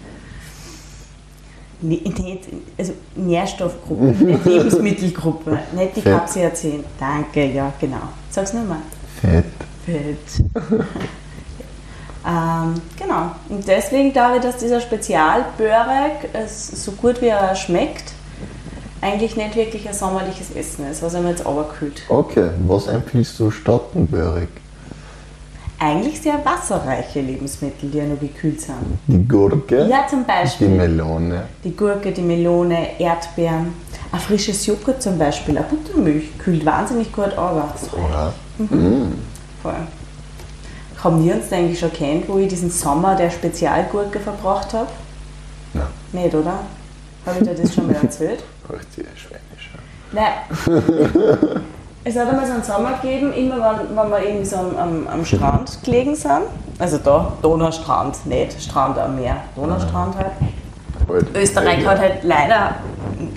Nicht, 1.81 2.49
also 2.79 2.93
Nährstoffgruppe, 3.17 4.05
nicht 4.25 4.45
Lebensmittelgruppe, 4.45 5.59
nicht 5.73 5.97
die 5.97 6.01
Fett. 6.01 6.13
Capsaicin. 6.13 6.85
Danke, 6.99 7.47
ja, 7.47 7.73
genau. 7.81 8.03
Sag's 8.31 8.53
nur 8.53 8.65
mal. 8.65 8.79
Fett. 9.21 9.45
Fett. 9.85 10.45
ähm, 12.25 12.75
genau. 12.97 13.33
Und 13.49 13.67
deswegen 13.67 14.13
glaube 14.13 14.37
ich, 14.37 14.43
dass 14.43 14.59
dieser 14.59 14.81
Spezialbörek, 14.81 16.29
es, 16.33 16.85
so 16.85 16.93
gut 16.93 17.21
wie 17.21 17.27
er 17.27 17.55
schmeckt, 17.57 18.13
eigentlich 19.03 19.37
nicht 19.37 19.57
wirklich 19.57 19.87
ein 19.89 19.95
sommerliches 19.95 20.53
Essen 20.55 20.87
ist, 20.91 21.03
was 21.03 21.15
einem 21.15 21.29
jetzt 21.29 21.45
runterkühlt. 21.45 22.03
Okay, 22.09 22.51
was 22.67 22.87
empfiehlst 22.87 23.39
du 23.41 23.51
Börek? 24.07 24.49
Eigentlich 25.81 26.21
sehr 26.21 26.39
wasserreiche 26.45 27.21
Lebensmittel, 27.21 27.91
die 27.91 27.99
ja 27.99 28.05
noch 28.05 28.21
gekühlt 28.21 28.61
sind. 28.61 28.77
Die 29.09 29.27
Gurke, 29.27 29.89
Ja, 29.89 30.07
zum 30.09 30.21
die 30.21 30.27
Beispiel 30.27 30.69
Melone. 30.69 31.43
die 31.65 31.75
Gurke, 31.75 32.13
die 32.13 32.23
Melone, 32.23 33.01
Erdbeeren. 33.01 33.75
Ein 34.13 34.21
frisches 34.21 34.65
Joghurt 34.67 35.03
zum 35.03 35.19
Beispiel, 35.19 35.59
eine 35.59 35.67
Buttermilch, 35.67 36.39
kühlt 36.39 36.65
wahnsinnig 36.65 37.13
gut 37.13 37.37
aber. 37.37 37.75
Ja. 37.97 38.33
Voll. 39.61 39.75
Haben 41.03 41.25
wir 41.25 41.35
uns 41.35 41.49
da 41.49 41.57
eigentlich 41.57 41.81
schon 41.81 41.93
kennt, 41.93 42.29
wo 42.29 42.39
ich 42.39 42.47
diesen 42.47 42.71
Sommer 42.71 43.17
der 43.17 43.31
Spezialgurke 43.31 44.21
verbracht 44.21 44.73
habe? 44.73 44.87
Ja. 45.75 45.89
Nicht, 46.13 46.33
oder? 46.33 46.61
Habe 47.27 47.39
ich 47.41 47.49
dir 47.49 47.55
das 47.55 47.75
schon 47.75 47.89
mal 47.89 47.97
erzählt? 48.01 48.45
Richtig 48.73 49.07
schwänisch. 49.17 49.71
Nein. 50.13 51.63
Es 52.05 52.19
hat 52.19 52.29
einmal 52.29 52.45
so 52.47 52.55
einen 52.55 52.65
Sommer 52.65 52.99
gegeben, 53.01 53.33
immer 53.33 53.59
wenn, 53.59 53.97
wenn 53.97 54.11
wir 54.11 54.23
irgendwie 54.25 54.45
so 54.45 54.57
am, 54.57 54.77
am, 54.77 55.07
am 55.07 55.25
Strand 55.25 55.85
gelegen 55.85 56.17
sind. 56.17 56.43
Also 56.81 56.99
da, 56.99 57.33
Donaustrand, 57.43 58.27
nicht 58.27 58.61
Strand 58.61 58.99
am 58.99 59.15
Meer, 59.15 59.37
Donaustrand 59.55 60.17
halt. 60.17 60.33
Halt, 61.09 61.37
Österreich 61.37 61.87
hat 61.87 62.01
halt 62.01 62.25
leider 62.25 62.75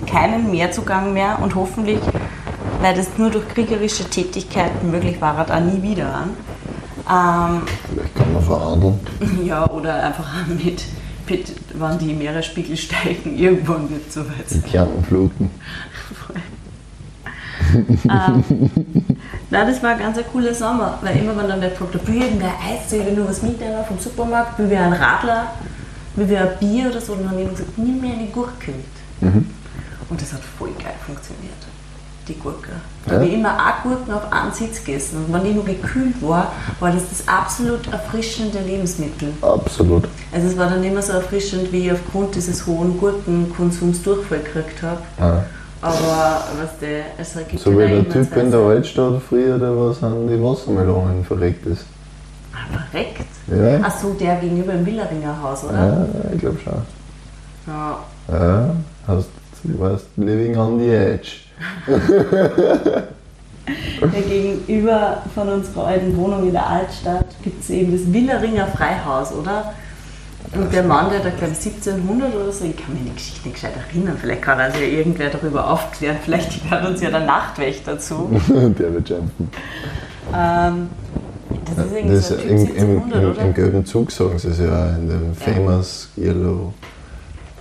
keinen 0.06 0.50
Meerzugang 0.50 1.12
mehr 1.12 1.38
und 1.40 1.54
hoffentlich, 1.54 2.00
weil 2.80 2.94
das 2.94 3.06
nur 3.18 3.30
durch 3.30 3.46
kriegerische 3.48 4.04
Tätigkeiten 4.04 4.90
möglich 4.90 5.20
war, 5.20 5.36
hat 5.36 5.52
auch 5.52 5.60
nie 5.60 5.80
wieder 5.82 6.06
an. 6.12 6.30
Ähm, 7.08 7.62
Vielleicht 7.88 8.14
kann 8.16 8.32
man 8.32 8.42
verhandeln. 8.42 9.00
ja, 9.44 9.70
oder 9.70 10.02
einfach 10.02 10.26
mit, 10.48 10.82
mit, 11.28 11.52
wenn 11.74 11.98
die 11.98 12.14
Meeresspiegel 12.14 12.76
steigen, 12.76 13.36
irgendwann 13.38 13.90
wird 13.90 14.08
es 14.08 14.14
soweit 14.14 14.48
sein. 14.48 14.62
Kärntenfluten. 14.64 15.50
ähm, 17.74 18.44
Nein, 19.50 19.66
das 19.66 19.82
war 19.82 19.90
ein 19.90 19.98
ganz 19.98 20.18
ein 20.18 20.24
cooler 20.32 20.54
Sommer, 20.54 20.98
weil 21.02 21.16
immer 21.16 21.36
wenn 21.36 21.48
dann 21.48 21.60
wer 21.60 21.70
gefragt 21.70 21.94
hat, 21.94 22.06
will 22.06 22.22
irgendein 22.22 22.50
Eis, 22.50 22.92
ich 22.92 23.04
will 23.04 23.14
nur 23.14 23.28
was 23.28 23.42
mitnehmen 23.42 23.84
vom 23.86 23.98
Supermarkt, 23.98 24.58
will 24.58 24.70
wir 24.70 24.80
einen 24.80 24.92
Radler, 24.92 25.52
will 26.14 26.28
wir 26.28 26.40
ein 26.42 26.58
Bier 26.58 26.90
oder 26.90 27.00
so, 27.00 27.14
dann 27.14 27.28
haben 27.28 27.36
die 27.36 27.42
immer 27.42 27.52
gesagt, 27.52 27.76
nimm 27.78 28.00
mir 28.00 28.12
eine 28.12 28.26
Gurke 28.26 28.72
mit. 28.72 28.84
Und 30.08 30.22
das 30.22 30.32
hat 30.32 30.40
voll 30.58 30.70
geil 30.78 30.94
funktioniert, 31.04 31.65
die 32.28 32.38
Gurke. 32.38 32.72
Da 33.04 33.12
Ja? 33.12 33.18
habe 33.18 33.26
ich 33.28 33.34
immer 33.34 33.54
auch 33.54 33.82
Gurken 33.82 34.12
auf 34.12 34.32
einen 34.32 34.52
Sitz 34.52 34.84
gegessen 34.84 35.24
und 35.24 35.32
wenn 35.32 35.44
die 35.44 35.52
nur 35.52 35.64
gekühlt 35.64 36.20
war, 36.20 36.52
war 36.80 36.90
das 36.90 37.02
das 37.08 37.28
absolut 37.28 37.86
erfrischende 37.92 38.58
Lebensmittel. 38.60 39.32
Absolut. 39.42 40.04
Also 40.32 40.48
es 40.48 40.56
war 40.56 40.68
dann 40.70 40.82
immer 40.82 41.02
so 41.02 41.12
erfrischend, 41.12 41.72
wie 41.72 41.86
ich 41.86 41.92
aufgrund 41.92 42.34
dieses 42.34 42.66
hohen 42.66 42.98
Gurkenkonsums 42.98 44.02
Durchfall 44.02 44.40
gekriegt 44.40 44.82
habe. 44.82 45.00
Ja. 45.18 45.44
Aber 45.82 46.44
was 46.60 46.78
der, 46.80 47.04
es 47.18 47.34
gibt 47.48 47.60
So 47.60 47.72
wie 47.72 47.86
der 47.86 48.08
Typ 48.08 48.36
in 48.36 48.50
der. 48.50 48.60
Altstadt 48.60 49.22
früher, 49.28 49.58
der 49.58 49.76
was 49.76 50.02
an 50.02 50.26
die 50.26 50.42
Wassermelonen 50.42 51.24
verreckt 51.24 51.66
ist. 51.66 51.84
Ah, 52.52 52.78
verreckt? 52.90 53.26
Ja. 53.48 53.80
Ach 53.82 54.00
so, 54.00 54.14
der 54.14 54.36
gegenüber 54.36 54.72
im 54.72 54.84
Willeringer 54.84 55.40
Haus, 55.42 55.64
oder? 55.64 55.74
Ja, 55.74 56.06
ich 56.32 56.40
glaube 56.40 56.58
schon. 56.64 56.72
Ja. 57.66 57.98
Ja, 58.32 58.70
hast, 59.06 59.28
du 59.62 59.78
weißt, 59.78 60.06
living 60.16 60.56
on 60.56 60.78
the 60.80 60.88
edge. 60.88 61.45
Der 64.00 64.22
gegenüber 64.22 65.22
von 65.34 65.48
unserer 65.48 65.86
alten 65.86 66.16
Wohnung 66.16 66.44
in 66.46 66.52
der 66.52 66.66
Altstadt 66.66 67.26
gibt 67.42 67.62
es 67.62 67.70
eben 67.70 67.92
das 67.92 68.12
Willeringer 68.12 68.68
Freihaus, 68.68 69.32
oder? 69.32 69.72
Und 70.54 70.72
der 70.72 70.84
Mann, 70.84 71.10
der 71.10 71.20
da, 71.20 71.30
glaube 71.30 71.52
ich, 71.52 71.66
1700 71.66 72.34
oder 72.34 72.52
so, 72.52 72.64
ich 72.64 72.76
kann 72.76 72.92
mich 72.92 73.00
an 73.00 73.08
die 73.08 73.14
Geschichte 73.14 73.48
nicht 73.48 73.54
gescheit 73.54 73.72
erinnern, 73.76 74.16
vielleicht 74.20 74.42
kann 74.42 74.60
also 74.60 74.78
irgendwer 74.78 75.30
darüber 75.30 75.68
aufklären, 75.70 76.16
vielleicht 76.24 76.70
hört 76.70 76.86
uns 76.86 77.00
ja 77.00 77.10
der 77.10 77.26
Nachtwächter 77.26 77.98
zu. 77.98 78.30
der 78.48 78.94
wird 78.94 79.06
kämpfen. 79.06 79.50
Ähm, 80.32 80.88
das 81.64 81.86
ist 81.86 81.92
irgendwie 81.92 82.14
Das 82.14 82.28
so 82.28 82.34
ein 82.34 82.40
Typ 82.40 82.50
im, 82.50 82.58
im, 82.58 83.12
1700, 83.12 83.38
im? 83.38 83.44
Im 83.46 83.54
gelben 83.54 83.86
Zug 83.86 84.12
sagen 84.12 84.38
sie 84.38 84.48
es 84.48 84.58
ja 84.60 84.90
in 84.90 85.08
dem 85.08 85.34
famous 85.34 86.08
Yellow, 86.16 86.72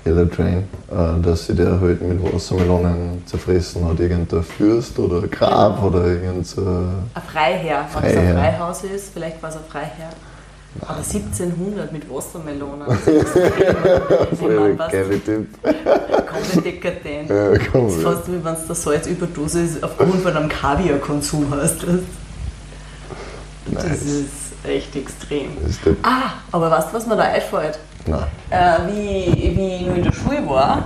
Yellow 0.05 0.25
Train, 0.25 0.67
äh, 0.91 1.21
dass 1.23 1.47
sie 1.47 1.55
der 1.55 1.79
halt 1.81 2.01
mit 2.01 2.21
Wassermelonen 2.33 3.23
zerfressen 3.25 3.87
hat. 3.87 3.99
Irgendein 3.99 4.43
Fürst 4.43 4.99
oder 4.99 5.27
Graf 5.27 5.81
oder 5.81 6.05
irgend 6.05 6.45
so. 6.45 6.61
Ein 6.61 7.21
Freiherr, 7.31 7.87
wenn 7.99 8.11
es 8.11 8.17
ein. 8.17 8.33
Freihaus 8.37 8.83
ist, 8.83 9.13
vielleicht 9.13 9.41
war 9.41 9.49
es 9.49 9.55
ein 9.55 9.63
Freiherr. 9.67 10.09
Aber 10.81 10.97
1700 10.97 11.91
mit 11.91 12.03
Wassermelonen. 12.09 12.85
Das 12.87 13.07
ist 14.41 14.91
geile 14.91 15.23
Typ. 15.23 15.47
komplett 15.63 16.65
dekadent. 16.65 17.29
Ja, 17.29 17.53
komm, 17.71 17.85
Das 17.87 17.95
ist 17.95 18.03
fast 18.03 18.27
wie 18.27 18.43
wenn 18.43 18.53
du 18.55 18.61
der 18.67 18.75
Salzüberdosis 18.75 19.81
aufgrund 19.81 20.15
von 20.21 20.35
einem 20.35 20.49
Kaviarkonsum 20.49 21.47
hast. 21.51 21.83
Das, 21.83 21.89
das 23.73 23.83
Nice. 23.85 24.01
ist 24.01 24.29
echt 24.67 24.95
extrem. 24.95 25.47
Das 25.61 25.71
ist 25.71 25.79
Ah, 26.03 26.33
aber 26.51 26.69
weißt 26.69 26.89
du, 26.89 26.93
was 26.97 27.07
mir 27.07 27.15
da 27.15 27.23
einfällt? 27.23 27.79
Nein. 28.07 28.23
Äh, 28.49 28.77
wie, 28.87 29.57
wie 29.57 29.75
ich 29.75 29.87
noch 29.87 29.95
in 29.95 30.03
der 30.03 30.11
Schule 30.13 30.47
war, 30.49 30.83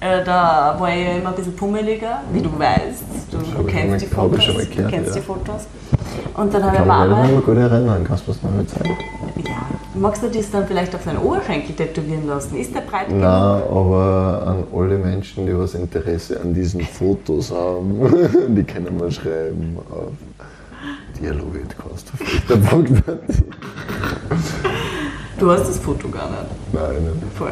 äh, 0.00 0.24
da 0.24 0.76
war 0.78 0.88
ich 0.94 1.04
ja 1.06 1.12
immer 1.18 1.28
ein 1.30 1.34
bisschen 1.36 1.54
pummeliger, 1.56 2.20
wie 2.32 2.40
du 2.40 2.50
weißt. 2.58 3.04
Du, 3.30 3.38
du 3.38 3.44
ich 3.66 3.74
kennst 3.74 3.84
die 3.84 3.86
mal- 3.88 3.96
ich 3.96 4.08
Fotos. 4.08 4.54
mal 4.54 4.66
gehört, 4.66 4.90
kennst 4.92 5.10
ja. 5.10 5.14
die 5.16 5.20
Fotos. 5.26 5.66
Und 6.34 6.52
dann 6.54 6.64
habe 6.64 6.76
ich 6.76 6.82
Kann 6.82 6.90
aber 6.90 7.06
mich 7.06 7.08
nicht 7.08 7.18
einmal, 7.18 7.32
mehr 7.32 7.40
gut 7.42 7.56
erinnern. 7.72 8.04
Kannst 8.06 8.26
du 8.26 8.32
noch 8.32 8.42
mal 8.54 8.66
zeigen? 8.66 8.96
ja, 9.46 9.66
magst 9.94 10.22
du 10.22 10.28
das 10.28 10.50
dann 10.50 10.66
vielleicht 10.66 10.94
auf 10.94 11.04
deinen 11.04 11.18
Oberschenkel 11.18 11.74
tätowieren 11.74 12.26
lassen? 12.26 12.56
Ist 12.56 12.74
der 12.74 12.80
breit 12.80 13.08
genug? 13.08 13.22
Nein, 13.22 13.62
aber 13.70 14.42
an 14.46 14.64
alle 14.74 14.98
Menschen, 14.98 15.46
die 15.46 15.56
was 15.56 15.74
Interesse 15.74 16.40
an 16.40 16.52
diesen 16.54 16.80
Fotos 16.80 17.50
haben, 17.52 18.00
die 18.56 18.64
können 18.64 18.96
mal 18.98 19.10
schreiben 19.10 19.76
auf 19.90 20.12
dialogitcast.at. 21.20 22.12
Du 25.42 25.50
hast 25.50 25.66
das 25.68 25.78
Foto 25.78 26.08
gar 26.08 26.30
nicht. 26.30 26.72
Nein, 26.72 27.04
nein, 27.04 27.22
Voll. 27.36 27.50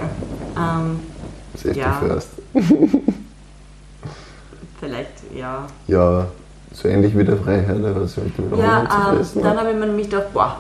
Ähm, 0.56 1.00
safety 1.56 1.80
Ja. 1.80 1.92
first. 1.94 2.28
vielleicht, 4.80 5.10
ja. 5.36 5.64
Ja, 5.88 6.26
so 6.72 6.86
ähnlich 6.86 7.18
wie 7.18 7.24
der 7.24 7.36
Freiherr, 7.36 7.74
der 7.74 8.00
was 8.00 8.16
mit 8.16 8.38
dem 8.38 8.56
Ja, 8.56 8.78
Roman 8.78 8.88
zu 8.90 8.96
ähm, 8.96 9.16
fressen 9.16 9.42
dann 9.42 9.50
hat. 9.50 9.58
habe 9.58 9.70
ich 9.70 9.76
mir 9.76 9.86
nämlich 9.86 10.08
gedacht, 10.08 10.32
boah, 10.32 10.56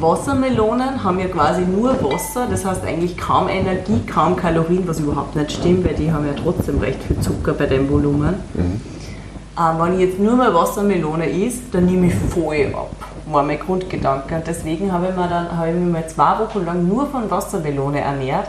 Wassermelonen 0.00 1.04
haben 1.04 1.20
ja 1.20 1.28
quasi 1.28 1.62
nur 1.62 1.90
Wasser, 2.02 2.48
das 2.50 2.64
heißt 2.64 2.84
eigentlich 2.84 3.16
kaum 3.16 3.48
Energie, 3.48 4.00
kaum 4.12 4.34
Kalorien, 4.34 4.82
was 4.88 4.98
überhaupt 4.98 5.36
nicht 5.36 5.52
stimmt, 5.52 5.84
weil 5.86 5.94
die 5.94 6.10
haben 6.10 6.26
ja 6.26 6.32
trotzdem 6.34 6.80
recht 6.80 7.00
viel 7.04 7.20
Zucker 7.20 7.52
bei 7.52 7.66
dem 7.66 7.88
Volumen. 7.88 8.34
Ähm, 8.56 9.76
wenn 9.78 9.94
ich 9.94 10.00
jetzt 10.00 10.18
nur 10.18 10.34
mal 10.34 10.52
Wassermelone 10.52 11.30
isst, 11.30 11.72
dann 11.72 11.86
nehme 11.86 12.08
ich 12.08 12.14
voll 12.16 12.74
ab, 12.74 12.90
war 13.30 13.42
mein 13.42 13.58
Grundgedanke. 13.58 14.36
Und 14.36 14.46
deswegen 14.46 14.92
habe 14.92 15.08
ich, 15.08 15.16
mir 15.16 15.28
dann, 15.28 15.56
habe 15.56 15.68
ich 15.68 15.74
mich 15.74 15.92
mal 15.92 16.06
zwei 16.08 16.38
Wochen 16.38 16.64
lang 16.64 16.86
nur 16.86 17.06
von 17.06 17.30
Wassermelone 17.30 18.00
ernährt, 18.00 18.48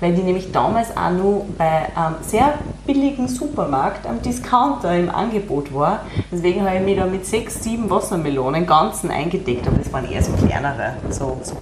weil 0.00 0.14
die 0.14 0.22
nämlich 0.22 0.52
damals 0.52 0.96
auch 0.96 1.10
nur 1.10 1.46
bei 1.56 1.88
einem 1.94 2.16
sehr 2.22 2.54
billigen 2.86 3.28
Supermarkt 3.28 4.06
am 4.06 4.20
Discounter 4.22 4.96
im 4.96 5.10
Angebot 5.10 5.74
war. 5.74 6.00
Deswegen 6.32 6.64
habe 6.64 6.76
ich 6.76 6.82
mich 6.82 6.96
da 6.96 7.06
mit 7.06 7.26
sechs, 7.26 7.62
sieben 7.62 7.88
Wassermelonen 7.90 8.66
ganzen 8.66 9.10
eingedeckt, 9.10 9.66
aber 9.66 9.78
das 9.78 9.92
waren 9.92 10.10
eher 10.10 10.22
so 10.22 10.32
kleinere, 10.32 10.94
so, 11.10 11.38
so 11.42 11.54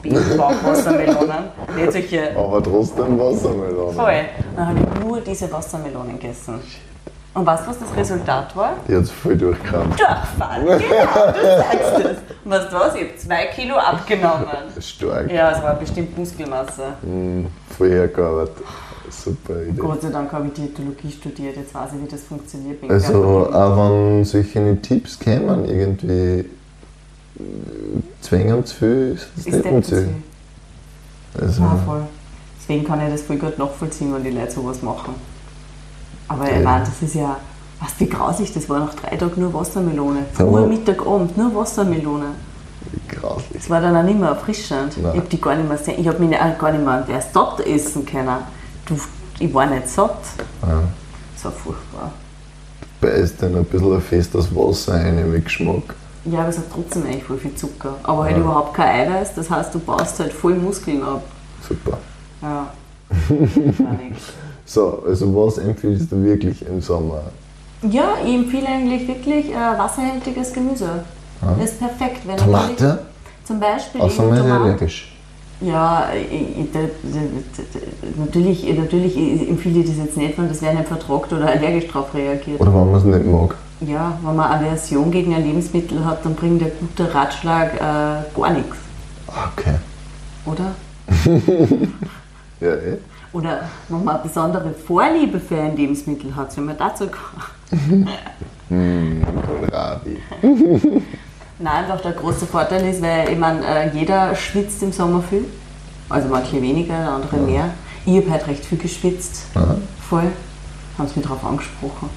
solche 2.09 2.37
Aber 2.37 2.63
trotzdem 2.63 3.19
Wassermelone. 3.19 3.93
voll. 3.93 4.25
Dann 4.57 4.69
habe 4.69 4.79
ich 4.79 5.05
nur 5.05 5.21
diese 5.21 5.51
Wassermelonen 5.53 6.19
gegessen. 6.19 6.61
Und 7.35 7.47
weißt 7.47 7.65
du, 7.67 7.71
was 7.71 7.79
das 7.79 7.97
Resultat 7.97 8.57
war? 8.57 8.73
Die 8.89 8.97
hat 8.97 9.03
es 9.03 9.11
voll 9.11 9.37
durchgekramt. 9.37 9.99
Durchfall. 9.99 10.63
Genau, 10.65 11.33
du 11.33 11.43
sagst 11.43 12.05
es. 12.05 12.19
Und 12.45 12.51
weißt 12.51 12.73
du 12.73 12.77
was? 12.77 12.95
Ich 12.95 13.01
habe 13.03 13.17
zwei 13.17 13.47
Kilo 13.47 13.77
abgenommen. 13.77 14.47
Stark. 14.81 15.31
Ja, 15.31 15.53
es 15.53 15.63
war 15.63 15.75
bestimmt 15.75 16.17
Muskelmasse. 16.17 16.95
Mm, 17.03 17.45
voll 17.77 17.91
hergearbeitet. 17.91 18.57
Super 19.11 19.63
Idee. 19.63 19.81
Gott 19.81 20.03
sei 20.03 20.11
Dank 20.11 20.33
habe 20.33 20.47
ich 20.49 20.53
Diätologie 20.53 21.11
studiert, 21.11 21.57
jetzt 21.57 21.75
weiß 21.75 21.91
ich, 21.95 22.03
wie 22.05 22.11
das 22.11 22.23
funktioniert. 22.25 22.81
Bin 22.81 22.91
Also, 22.91 23.51
auch 23.53 23.77
wenn 23.77 24.25
solche 24.25 24.81
Tipps 24.83 25.19
kämen, 25.19 25.65
irgendwie 25.65 26.41
äh, 26.41 26.45
zwängen 28.21 28.65
zu 28.65 28.77
viel, 28.77 29.19
ist 29.37 29.49
es 29.49 29.65
nicht 29.65 29.85
zu 29.87 29.97
viel. 29.97 30.09
Also, 31.41 31.63
Ja, 31.63 31.79
voll. 31.87 32.03
Deswegen 32.59 32.85
kann 32.87 33.01
ich 33.07 33.13
das 33.13 33.23
voll 33.23 33.37
gut 33.37 33.59
nachvollziehen, 33.59 34.13
wenn 34.15 34.25
die 34.25 34.31
Leute 34.31 34.51
sowas 34.51 34.83
machen. 34.83 35.15
Aber 36.29 36.45
ich 36.45 36.57
Ja. 36.57 36.63
meine, 36.63 36.85
das 36.85 37.03
ist 37.03 37.15
ja, 37.15 37.37
weißt 37.81 37.95
du, 38.01 38.05
wie 38.05 38.09
grausig 38.09 38.53
das 38.53 38.69
war, 38.69 38.81
nach 38.81 38.95
drei 38.95 39.17
Tagen 39.17 39.41
nur 39.41 39.53
Wassermelone. 39.55 40.21
Aber- 40.39 40.67
Mittag, 40.67 41.07
Abend, 41.07 41.37
nur 41.37 41.55
Wassermelone. 41.55 42.27
grauslich. 43.09 43.53
Das 43.63 43.71
war 43.71 43.81
dann 43.81 43.97
auch 43.97 44.03
nicht 44.03 44.19
mehr 44.19 44.31
erfrischend. 44.31 44.97
Nein. 45.03 45.13
Ich 45.15 45.19
habe 45.21 45.29
die 45.29 45.41
gar 45.41 45.55
nicht 45.57 45.69
mehr 45.69 45.79
sehen. 45.79 45.97
Ich 45.99 46.07
habe 46.09 46.19
mich 46.25 46.39
auch 46.39 46.59
gar 46.59 46.73
nicht 46.73 46.85
mehr 46.85 47.03
der 47.03 47.21
satt 47.21 47.61
essen 47.67 48.05
können. 48.07 48.29
Du, 48.87 48.97
ich 49.39 49.53
war 49.53 49.67
nicht 49.67 49.89
satt. 49.89 50.19
Ja. 50.63 50.81
Das 51.35 51.45
war 51.45 51.53
furchtbar. 51.53 52.13
Beißt 53.01 53.43
dann 53.43 53.57
ein 53.57 53.65
bisschen 53.65 53.95
ein 53.95 54.01
festes 54.01 54.55
Wasser 54.55 54.95
rein 54.95 55.31
mit 55.31 55.45
Geschmack. 55.45 55.95
Ja, 56.25 56.41
aber 56.41 56.49
es 56.49 56.59
hat 56.59 56.65
trotzdem 56.73 57.05
eigentlich 57.05 57.25
voll 57.25 57.39
viel 57.39 57.55
Zucker. 57.55 57.95
Aber 58.03 58.25
halt 58.25 58.37
Ja. 58.37 58.43
überhaupt 58.43 58.75
kein 58.75 59.09
Eiweiß. 59.09 59.35
Das 59.35 59.49
heißt, 59.51 59.75
du 59.75 59.79
baust 59.79 60.19
halt 60.21 60.33
voll 60.33 60.55
Muskeln 60.55 61.03
ab. 61.03 61.23
Super. 61.67 61.99
Ja. 62.43 62.67
War 63.29 63.93
nix. 63.93 64.23
So, 64.69 65.03
also 65.09 65.35
was 65.35 65.57
empfiehlst 65.57 66.13
du 66.13 66.23
wirklich 66.23 66.61
im 66.67 66.83
Sommer? 66.83 67.23
Ja, 67.91 68.17
ich 68.23 68.35
empfehle 68.35 68.67
eigentlich 68.69 69.09
wirklich 69.09 69.51
äh, 69.51 69.55
wasserhältiges 69.79 70.53
Gemüse. 70.53 71.05
Ja. 71.41 71.55
Das 71.59 71.71
ist 71.71 71.79
perfekt. 71.79 72.27
Wenn 72.27 72.37
Tomate? 72.37 72.99
Zum 73.45 73.59
Beispiel 73.59 74.01
Außer 74.03 74.25
man 74.25 74.37
ist 74.37 74.45
allergisch. 74.53 75.15
Ja, 75.63 76.09
ich, 76.15 76.61
ich, 76.65 76.71
da- 76.71 76.81
da- 76.81 77.19
da- 77.57 78.23
natürlich, 78.25 78.63
natürlich 78.77 79.17
empfehle 79.49 79.81
ich 79.81 79.87
das 79.87 79.97
jetzt 79.97 80.17
nicht, 80.19 80.39
weil 80.39 80.49
das 80.49 80.61
wäre 80.61 80.75
nicht 80.75 80.87
vertragt 80.89 81.33
oder 81.33 81.47
allergisch 81.49 81.87
darauf 81.89 82.13
reagiert. 82.13 82.61
Oder 82.61 82.75
wenn 82.75 82.91
man 82.93 82.95
es 83.01 83.05
nicht 83.05 83.25
mag. 83.27 83.55
Ja, 83.81 84.19
wenn 84.23 84.37
man 84.37 84.51
Aversion 84.53 85.11
gegen 85.11 85.35
ein 85.35 85.45
Lebensmittel 85.45 86.05
hat, 86.05 86.25
dann 86.27 86.35
bringt 86.35 86.61
der 86.61 86.71
gute 86.71 87.13
Ratschlag 87.15 87.75
äh, 87.75 87.79
gar 88.39 88.51
nichts, 88.53 88.77
Okay. 89.27 89.77
oder? 90.45 90.75
Ja, 92.61 92.75
eh. 92.75 92.99
Oder 93.33 93.69
wenn 93.89 94.09
eine 94.09 94.19
besondere 94.21 94.73
Vorliebe 94.73 95.39
für 95.39 95.61
ein 95.61 95.77
Lebensmittel 95.77 96.35
hat, 96.35 96.53
soll 96.53 96.65
man 96.65 96.79
dazu 96.79 97.07
kommen. 97.09 98.09
Kohlrabi. 99.47 100.19
Nein, 101.61 101.85
einfach 101.85 102.01
der 102.01 102.13
große 102.13 102.47
Vorteil 102.47 102.87
ist, 102.89 103.03
weil 103.03 103.31
ich 103.31 103.39
meine, 103.39 103.65
äh, 103.67 103.91
jeder 103.93 104.35
schwitzt 104.35 104.83
im 104.83 104.93
Sommer 104.93 105.23
viel. 105.23 105.45
Also 106.09 106.29
manche 106.29 106.63
weniger, 106.63 106.95
andere 106.95 107.37
mehr. 107.39 107.71
Ich 108.07 108.17
habe 108.17 108.31
halt 108.31 108.47
recht 108.47 108.65
viel 108.65 108.79
geschwitzt. 108.79 109.47
Aha. 109.55 109.77
Voll. 110.09 110.31
Haben 110.97 111.09
sie 111.09 111.17
mich 111.17 111.27
darauf 111.27 111.45
angesprochen. 111.45 112.09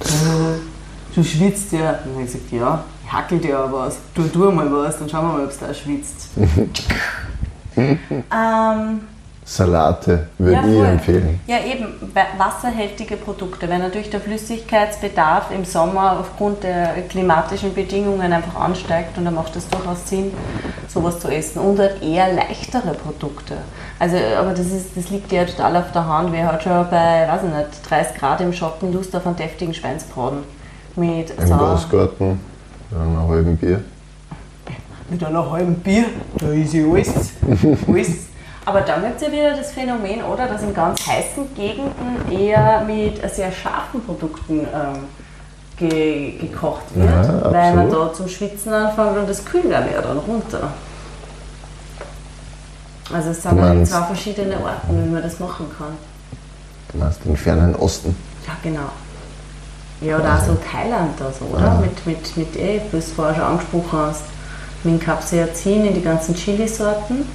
Äh, 0.00 1.14
du 1.14 1.22
schwitzt 1.22 1.72
ja. 1.72 1.92
Dann 1.92 2.12
habe 2.12 2.24
ich 2.24 2.32
gesagt, 2.32 2.52
ja, 2.52 2.84
ich 3.04 3.12
hackel 3.12 3.38
dir 3.38 3.58
aber 3.58 3.86
was. 3.86 3.98
Tu, 4.14 4.24
tu 4.24 4.50
mal 4.50 4.70
was, 4.70 4.98
dann 4.98 5.08
schauen 5.08 5.26
wir 5.26 5.32
mal, 5.34 5.44
ob 5.44 5.50
es 5.50 5.58
da 5.58 5.72
schwitzt. 5.72 6.30
ähm, 7.76 9.00
Salate 9.50 10.28
würde 10.38 10.52
ja, 10.52 10.62
ich 10.84 10.88
empfehlen. 10.90 11.40
Ja, 11.48 11.56
eben, 11.58 11.86
wa- 12.14 12.38
wasserhältige 12.38 13.16
Produkte, 13.16 13.68
weil 13.68 13.80
natürlich 13.80 14.08
der 14.08 14.20
Flüssigkeitsbedarf 14.20 15.50
im 15.50 15.64
Sommer 15.64 16.20
aufgrund 16.20 16.62
der 16.62 16.92
klimatischen 17.08 17.74
Bedingungen 17.74 18.32
einfach 18.32 18.54
ansteigt 18.54 19.18
und 19.18 19.24
da 19.24 19.32
macht 19.32 19.56
es 19.56 19.68
durchaus 19.68 20.08
Sinn, 20.08 20.30
sowas 20.86 21.18
zu 21.18 21.26
essen. 21.26 21.58
Und 21.58 21.80
halt 21.80 22.00
eher 22.00 22.32
leichtere 22.32 22.94
Produkte. 22.94 23.56
Also, 23.98 24.18
aber 24.38 24.50
das, 24.50 24.66
ist, 24.66 24.96
das 24.96 25.10
liegt 25.10 25.32
ja 25.32 25.44
total 25.44 25.78
auf 25.78 25.90
der 25.90 26.06
Hand. 26.06 26.30
Wer 26.32 26.46
hat 26.46 26.62
schon 26.62 26.88
bei, 26.88 27.26
weiß 27.28 27.40
ich 27.42 27.52
nicht, 27.52 27.90
30 27.90 28.18
Grad 28.18 28.40
im 28.42 28.52
Schatten 28.52 28.92
Lust 28.92 29.16
auf 29.16 29.26
einen 29.26 29.34
deftigen 29.34 29.74
Schweinsbraten 29.74 30.44
mit, 30.94 31.30
Im 31.30 31.42
mit 31.42 31.42
einem 33.00 33.28
halben 33.28 33.56
Bier. 33.56 33.82
mit 35.10 35.24
einer 35.24 35.50
halben 35.50 35.74
Bier, 35.74 36.04
da 36.38 36.46
ist 36.52 36.72
ja 36.72 36.84
alles. 36.84 37.08
alles. 37.88 38.30
Aber 38.66 38.82
dann 38.82 39.02
gibt 39.02 39.16
es 39.16 39.26
ja 39.26 39.32
wieder 39.32 39.56
das 39.56 39.72
Phänomen, 39.72 40.22
oder, 40.22 40.46
dass 40.46 40.62
in 40.62 40.74
ganz 40.74 41.06
heißen 41.06 41.54
Gegenden 41.54 42.30
eher 42.30 42.82
mit 42.86 43.18
sehr 43.34 43.50
scharfen 43.50 44.04
Produkten 44.04 44.60
ähm, 44.60 45.06
ge 45.76 46.36
gekocht 46.38 46.82
wird, 46.94 47.08
Ja, 47.08 47.52
weil 47.52 47.74
man 47.74 47.90
da 47.90 48.12
zum 48.12 48.28
Schwitzen 48.28 48.72
anfängt 48.72 49.16
und 49.16 49.28
das 49.28 49.44
kühlt 49.44 49.72
einem 49.72 49.92
ja 49.92 50.02
dann 50.02 50.18
runter. 50.18 50.72
Also 53.12 53.30
es 53.30 53.42
sind 53.42 53.60
halt 53.60 53.88
zwei 53.88 54.02
verschiedene 54.02 54.56
Arten, 54.56 55.04
wie 55.04 55.10
man 55.10 55.22
das 55.22 55.40
machen 55.40 55.66
kann. 55.76 55.96
Du 56.92 56.98
meinst 56.98 57.24
den 57.24 57.36
fernen 57.36 57.74
Osten. 57.74 58.14
Ja, 58.46 58.52
genau. 58.62 58.90
Ja, 60.00 60.16
oder 60.18 60.34
auch 60.36 60.44
so 60.44 60.56
Thailand 60.70 61.18
da 61.18 61.30
so, 61.32 61.44
oder? 61.46 61.64
Ja. 61.64 61.74
Mit, 61.80 62.06
mit, 62.06 62.36
mit 62.36 62.56
eh, 62.56 62.80
wie 62.86 62.90
du 62.90 62.96
es 62.98 63.12
vorher 63.12 63.34
schon 63.34 63.44
angesprochen 63.44 63.98
hast, 63.98 64.22
mit 64.84 65.00
Capsaicin 65.00 65.86
in 65.86 65.94
die 65.94 66.02
ganzen 66.02 66.34
Chilisorten. 66.34 67.26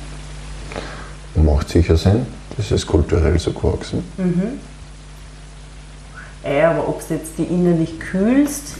Macht 1.36 1.70
sicher 1.70 1.98
Sinn. 1.98 2.25
Das 2.58 2.72
ist 2.72 2.88
kulturell 2.88 3.38
so 3.38 3.51
gewachsen. 3.51 4.04
Äh, 6.44 6.63
aber 6.63 6.88
ob 6.88 7.06
du 7.08 7.13
jetzt 7.15 7.38
die 7.38 7.44
innerlich 7.44 8.00
kühlst 8.00 8.75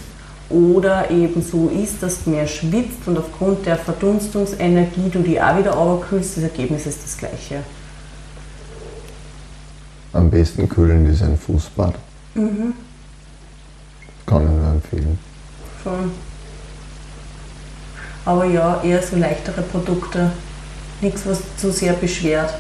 oder 0.50 1.10
eben 1.10 1.42
so 1.42 1.70
ist, 1.70 2.02
dass 2.02 2.24
du 2.24 2.30
mehr 2.30 2.48
schwitzt 2.48 3.08
und 3.08 3.18
aufgrund 3.18 3.66
der 3.66 3.78
Verdunstungsenergie 3.78 5.10
du 5.12 5.20
die 5.20 5.42
auch 5.42 5.58
wieder 5.58 5.72
runterkühlst, 5.72 6.38
das 6.38 6.44
Ergebnis 6.44 6.86
ist 6.86 7.04
das 7.04 7.18
gleiche. 7.18 7.64
Am 10.14 10.30
besten 10.30 10.70
kühlen 10.70 11.06
ist 11.12 11.24
ein 11.24 11.38
Fußbad. 11.38 11.96
Kann 14.26 14.44
ich 14.44 14.50
nur 14.50 14.72
empfehlen. 14.72 15.20
Schon. 15.84 16.12
Aber 18.24 18.46
ja, 18.46 18.82
eher 18.82 19.02
so 19.04 19.18
leichtere 19.18 19.62
Produkte. 19.62 20.32
Nichts, 21.02 21.22
was 21.26 21.40
zu 21.58 21.72
sehr 21.72 21.94
beschwert. 21.94 22.54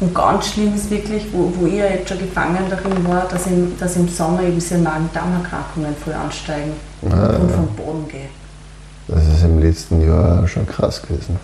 Und 0.00 0.14
ganz 0.14 0.48
schlimm 0.48 0.74
ist 0.74 0.90
wirklich, 0.90 1.26
wo, 1.32 1.52
wo 1.56 1.66
ich 1.66 1.74
ja 1.74 1.84
jetzt 1.86 2.08
schon 2.08 2.18
gefangen 2.18 2.58
darin 2.68 3.06
war, 3.06 3.26
dass 3.30 3.46
im, 3.46 3.78
dass 3.78 3.94
im 3.96 4.08
Sommer 4.08 4.42
eben 4.42 4.54
diese 4.54 4.78
Magen-Darm-Erkrankungen 4.78 5.94
früh 6.02 6.12
ansteigen 6.12 6.72
und 7.02 7.12
vom 7.12 7.68
Boden 7.76 8.08
gehen. 8.08 8.28
Das 9.06 9.24
ist 9.26 9.44
im 9.44 9.60
letzten 9.60 10.04
Jahr 10.04 10.46
schon 10.48 10.66
krass 10.66 11.00
gewesen. 11.02 11.36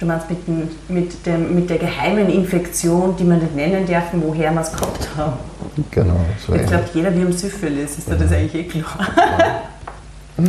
Du 0.00 0.06
meinst 0.06 0.28
mit, 0.28 0.46
dem, 0.48 0.68
mit, 0.88 1.24
dem, 1.24 1.54
mit 1.54 1.70
der 1.70 1.78
geheimen 1.78 2.28
Infektion, 2.30 3.14
die 3.16 3.24
wir 3.24 3.36
nicht 3.36 3.54
nennen 3.54 3.86
dürfen, 3.86 4.22
woher 4.24 4.50
wir 4.52 4.60
es 4.60 4.72
gehabt 4.72 5.08
haben. 5.16 5.34
Genau, 5.92 6.16
so 6.44 6.52
Jetzt 6.54 6.68
glaubt 6.68 6.94
jeder, 6.94 7.14
wir 7.14 7.22
haben 7.24 7.32
Syphilis, 7.32 7.98
ist 7.98 8.08
dir 8.08 8.16
das 8.16 8.32
eigentlich 8.32 8.54
eh 8.54 8.64
klar? 8.64 9.06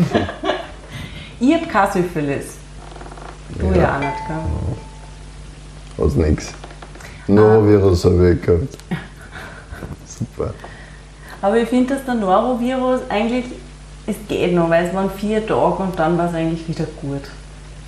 ich 1.39 1.53
habe 1.53 1.67
keine 1.67 1.91
Syphilis. 1.91 2.45
Du 3.59 3.67
ja, 3.67 3.77
Ja. 3.77 3.95
auch 3.95 3.99
nicht, 3.99 4.27
gell? 4.27 4.37
Aus 5.97 6.15
nix. 6.15 6.51
Norovirus 7.27 8.05
habe 8.05 8.31
ich 8.33 8.41
gehabt. 8.41 8.77
Super. 10.07 10.53
Aber 11.41 11.57
ich 11.57 11.69
finde, 11.69 11.93
dass 11.95 12.05
der 12.05 12.15
Norovirus 12.15 13.01
eigentlich, 13.09 13.45
es 14.07 14.15
geht 14.27 14.53
noch, 14.53 14.69
weil 14.69 14.85
es 14.87 14.93
waren 14.93 15.09
vier 15.09 15.45
Tage 15.45 15.83
und 15.83 15.97
dann 15.97 16.17
war 16.17 16.27
es 16.29 16.33
eigentlich 16.35 16.67
wieder 16.67 16.85
gut. 17.01 17.21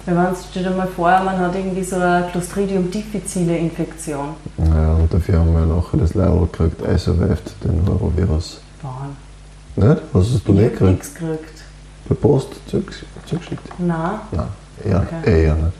Wenn 0.05 0.15
man 0.15 0.33
stell 0.49 0.63
dir 0.63 0.69
mal 0.71 0.87
vor, 0.87 1.09
man 1.25 1.37
hat 1.37 1.53
irgendwie 1.55 1.83
so 1.83 1.97
eine 1.97 2.27
Clostridium 2.31 2.89
difficile 2.89 3.57
Infektion. 3.57 4.29
Ja, 4.57 4.93
und 4.93 5.13
dafür 5.13 5.39
haben 5.39 5.53
wir 5.53 5.65
nachher 5.65 5.97
das 5.97 6.13
Level 6.13 6.47
gekriegt, 6.51 6.81
I 6.81 6.97
survived 6.97 7.53
den 7.63 7.83
Norovirus. 7.83 8.61
Wahn. 8.81 9.17
Nicht? 9.75 10.01
Hast 10.13 10.29
du 10.47 10.53
Ich 10.53 10.59
nicht 10.59 10.71
gekriegt? 10.71 10.81
nichts 10.91 11.13
gekriegt. 11.13 11.61
Per 12.07 12.15
Post 12.15 12.49
zugesch- 12.71 13.03
zugeschickt? 13.25 13.67
Nein. 13.79 14.19
Nein, 14.31 14.47
eher, 14.85 15.01
Okay. 15.21 15.43
eher 15.43 15.55
nicht. 15.55 15.73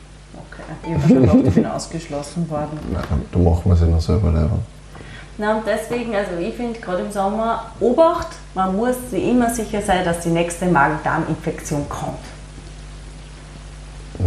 Ich 0.84 1.08
schon 1.08 1.22
gedacht, 1.22 1.38
ich 1.46 1.54
bin 1.54 1.66
ausgeschlossen 1.66 2.50
worden. 2.50 2.80
Nein, 2.92 3.04
da 3.32 3.40
machen 3.40 3.62
wir 3.66 3.76
sie 3.76 3.86
noch 3.86 4.02
selber 4.02 4.32
leiden. 4.32 4.60
Na 5.38 5.58
und 5.58 5.64
deswegen, 5.68 6.16
also 6.16 6.32
ich 6.40 6.56
finde 6.56 6.80
gerade 6.80 7.04
im 7.04 7.12
Sommer, 7.12 7.66
Obacht, 7.80 8.30
man 8.56 8.76
muss 8.76 8.96
sich 9.12 9.24
immer 9.24 9.50
sicher 9.50 9.82
sein, 9.82 10.04
dass 10.04 10.22
die 10.22 10.30
nächste 10.30 10.66
Magen-Darm-Infektion 10.66 11.86
kommt. 11.88 12.18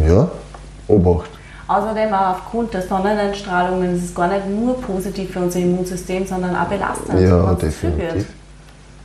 Ja, 0.07 0.31
Obacht. 0.87 1.31
Außerdem 1.67 2.13
auch 2.15 2.31
aufgrund 2.31 2.75
der 2.75 2.83
Sonneneinstrahlungen 2.83 3.97
ist 3.97 4.05
es 4.05 4.15
gar 4.15 4.29
nicht 4.29 4.49
nur 4.49 4.81
positiv 4.81 5.33
für 5.33 5.41
unser 5.41 5.59
Immunsystem, 5.61 6.27
sondern 6.27 6.57
auch 6.57 6.67
belastend. 6.67 7.21
Ja, 7.21 7.53
es 7.53 7.59
definitiv. 7.59 8.27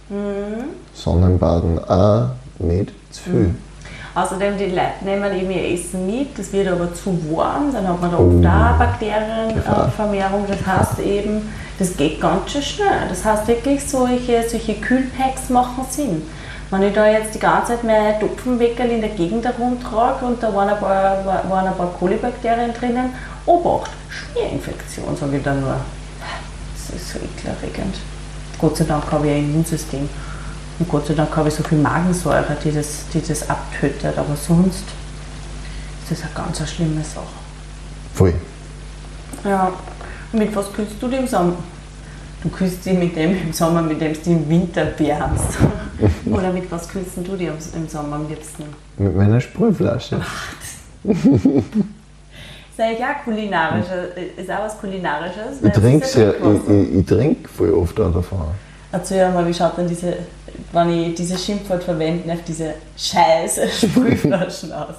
wird. 0.10 0.66
Sonnenbaden 0.94 1.84
auch 1.88 2.30
nicht 2.60 2.92
zu 3.12 3.24
viel. 3.24 3.56
Außerdem, 4.16 4.58
die 4.58 4.68
Leute 4.68 5.04
nehmen 5.04 5.34
eben 5.38 5.52
ihr 5.52 5.74
Essen 5.74 6.06
mit, 6.08 6.40
das 6.40 6.52
wird 6.54 6.70
aber 6.70 6.94
zu 6.94 7.20
warm, 7.36 7.72
dann 7.74 7.86
hat 7.88 8.00
man 8.02 8.12
da 8.12 8.18
Oh. 8.18 8.28
oft 8.28 8.36
auch 8.38 8.42
Gefahr. 8.42 8.78
Bakterienvermehrung. 8.80 10.46
Das 10.48 10.66
heißt 10.66 11.00
eben, 11.00 11.54
das 11.78 11.98
geht 11.98 12.22
ganz 12.22 12.50
schön 12.52 12.62
schnell. 12.62 13.08
Das 13.10 13.26
heißt 13.26 13.46
wirklich, 13.48 13.84
solche, 13.84 14.48
solche 14.50 14.76
Kühlpacks 14.76 15.50
machen 15.50 15.86
Sinn. 15.90 16.22
Wenn 16.72 16.84
ich 16.84 16.94
da 16.94 17.06
jetzt 17.08 17.36
die 17.36 17.40
ganze 17.40 17.74
Zeit 17.74 17.84
meine 17.84 18.18
Tupfenweckerl 18.20 18.90
in 18.90 19.02
der 19.02 19.10
Gegend 19.12 19.46
herumtrage 19.46 20.26
und 20.26 20.42
da 20.42 20.54
waren 20.56 20.70
ein 20.70 20.80
paar, 20.80 21.24
war- 21.26 21.44
waren 21.50 21.68
ein 21.68 21.76
paar 21.76 21.92
Kolibakterien 22.00 22.74
drinnen, 22.74 23.14
Obacht, 23.46 23.92
Schmierinfektion, 24.10 25.16
sage 25.16 25.38
ich 25.38 25.44
da 25.44 25.54
nur. 25.54 25.76
Das 26.88 26.96
ist 26.96 27.10
so 27.12 27.20
ekelerregend. 27.20 27.96
Gott 28.60 28.78
sei 28.78 28.86
Dank 28.86 29.12
habe 29.12 29.28
ich 29.28 29.34
ein 29.34 29.40
Immunsystem. 29.52 30.10
Und 30.78 30.90
Gott 30.90 31.08
sei 31.08 31.14
Dank 31.14 31.36
habe 31.36 31.48
ich 31.50 31.56
so 31.56 31.64
viel 31.64 31.78
Magensäure, 31.78 32.58
die 32.64 32.72
das, 32.72 33.06
die 33.14 33.22
das 33.22 33.50
abtötet. 33.50 34.18
Aber 34.18 34.36
sonst 34.36 34.84
ist 36.04 36.12
das 36.12 36.22
eine 36.24 36.32
ganz 36.34 36.58
eine 36.60 36.68
schlimme 36.68 37.04
Sache. 37.04 37.26
Voll. 38.14 38.34
Ja. 39.44 39.72
Und 40.32 40.40
mit 40.40 40.56
was 40.56 40.72
kühlst 40.74 40.96
du 41.00 41.08
dich 41.08 41.20
im 41.20 41.28
Sommer? 41.28 41.54
Du 42.44 42.50
kühlst 42.50 42.86
dich 42.86 42.94
mit 42.94 43.16
dem 43.16 43.42
im 43.42 43.54
Sommer, 43.54 43.82
mit 43.82 44.00
dem 44.02 44.14
du 44.14 44.30
im 44.32 44.50
Winter 44.50 44.88
wärmst. 45.00 45.58
Oder 46.26 46.52
mit 46.52 46.70
was 46.72 46.88
kühlst 46.90 47.18
du 47.18 47.36
dich 47.38 47.48
im- 47.74 47.88
Sommer 47.88 48.18
am 48.18 48.28
liebsten? 48.28 48.64
Mit 48.98 49.16
meiner 49.16 49.40
Sprühflasche. 49.40 50.20
Ist 51.04 52.80
eigentlich 52.80 53.00
auch 53.06 53.24
kulinarisches, 53.24 54.10
ist 54.38 54.52
auch 54.52 54.60
was 54.60 54.78
Kulinarisches. 54.78 55.62
Ich 55.64 55.72
trinke 55.72 56.08
ja 56.22 56.32
ich, 56.32 56.70
ich, 56.70 57.00
ich 57.00 57.06
trink 57.06 57.50
voll 57.50 57.72
oft 57.74 58.00
auch 58.00 58.14
davon. 58.14 58.48
Erzähl 58.92 59.32
mal, 59.32 59.48
wie 59.48 59.54
schaut 59.54 59.78
denn 59.78 59.88
diese, 59.88 60.18
wenn 60.72 60.90
ich 60.90 61.16
diese 61.16 61.38
Schimpfwort 61.38 61.84
verwende, 61.84 62.32
auf 62.34 62.40
diese 62.48 62.74
scheiß 62.98 63.60
Sprühflaschen 63.82 64.72
aus? 64.74 64.96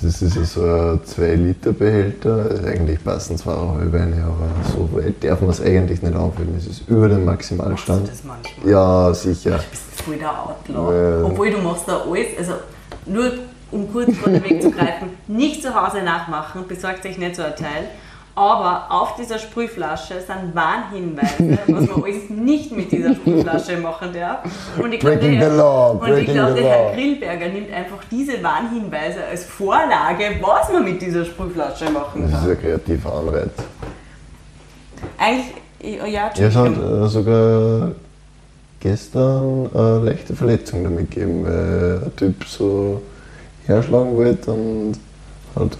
Das 0.00 0.22
ist 0.22 0.52
so 0.54 0.60
ein 0.62 1.00
2-Liter-Behälter. 1.00 2.50
Eigentlich 2.66 3.02
passen 3.02 3.36
zweieinhalb 3.36 3.92
rein, 3.92 4.22
aber 4.24 4.46
so 4.72 4.88
weit 4.96 5.24
darf 5.24 5.40
man 5.40 5.50
es 5.50 5.60
eigentlich 5.60 6.00
nicht 6.02 6.14
anfüllen. 6.14 6.54
Es 6.56 6.66
ist 6.66 6.88
über 6.88 7.08
dem 7.08 7.24
Machst 7.24 7.50
du 7.50 7.56
Maximalstand. 7.56 8.08
das 8.08 8.22
manchmal? 8.22 8.70
Ja, 8.70 9.12
sicher. 9.12 9.58
Du 9.58 9.64
bist 9.70 10.02
voll 10.04 10.16
der 10.16 10.30
Outlaw. 10.30 10.94
Ja. 10.94 11.24
Obwohl 11.24 11.50
du 11.50 11.58
machst 11.58 11.88
da 11.88 12.02
alles, 12.08 12.26
also 12.38 12.52
nur 13.06 13.32
um 13.72 13.92
kurz 13.92 14.16
vor 14.16 14.32
den 14.32 14.44
Weg 14.44 14.62
zu 14.62 14.70
greifen, 14.70 15.10
nicht 15.26 15.62
zu 15.62 15.74
Hause 15.74 16.02
nachmachen, 16.02 16.66
besorgt 16.68 17.04
euch 17.04 17.18
nicht 17.18 17.34
so 17.36 17.42
ein 17.42 17.56
Teil. 17.56 17.88
Aber 18.38 18.86
auf 18.88 19.16
dieser 19.16 19.36
Sprühflasche 19.36 20.14
sind 20.20 20.54
Warnhinweise, 20.54 21.58
was 21.66 21.88
man 21.88 22.02
alles 22.04 22.30
nicht 22.30 22.70
mit 22.70 22.92
dieser 22.92 23.12
Sprühflasche 23.16 23.78
machen 23.78 24.12
darf. 24.14 24.44
Und 24.80 24.92
ich 24.92 25.00
glaube, 25.00 25.16
der, 25.16 25.50
law, 25.50 25.90
und 26.00 26.16
ich 26.18 26.26
glaub, 26.26 26.54
der 26.54 26.64
Herr. 26.64 26.92
Grillberger 26.94 27.48
nimmt 27.48 27.72
einfach 27.72 27.98
diese 28.08 28.40
Warnhinweise 28.40 29.24
als 29.28 29.42
Vorlage, 29.44 30.36
was 30.40 30.72
man 30.72 30.84
mit 30.84 31.02
dieser 31.02 31.24
Sprühflasche 31.24 31.90
machen 31.90 32.22
Das 32.22 32.30
ist 32.30 32.38
kann. 32.42 32.50
ein 32.50 32.60
kreativer 32.60 33.12
Anreiz. 33.12 33.50
Eigentlich, 35.18 36.14
ja, 36.14 36.30
Ja, 36.32 36.46
es 36.46 36.54
hat 36.54 36.76
äh, 36.76 37.08
sogar 37.08 37.90
gestern 38.78 39.68
eine 39.74 39.98
leichte 40.04 40.36
Verletzung 40.36 40.84
damit 40.84 41.10
gegeben, 41.10 41.44
weil 41.44 42.02
ein 42.04 42.16
Typ 42.16 42.44
so 42.44 43.02
herschlagen 43.66 44.16
wollte 44.16 44.52
und 44.52 44.92
hat 45.56 45.76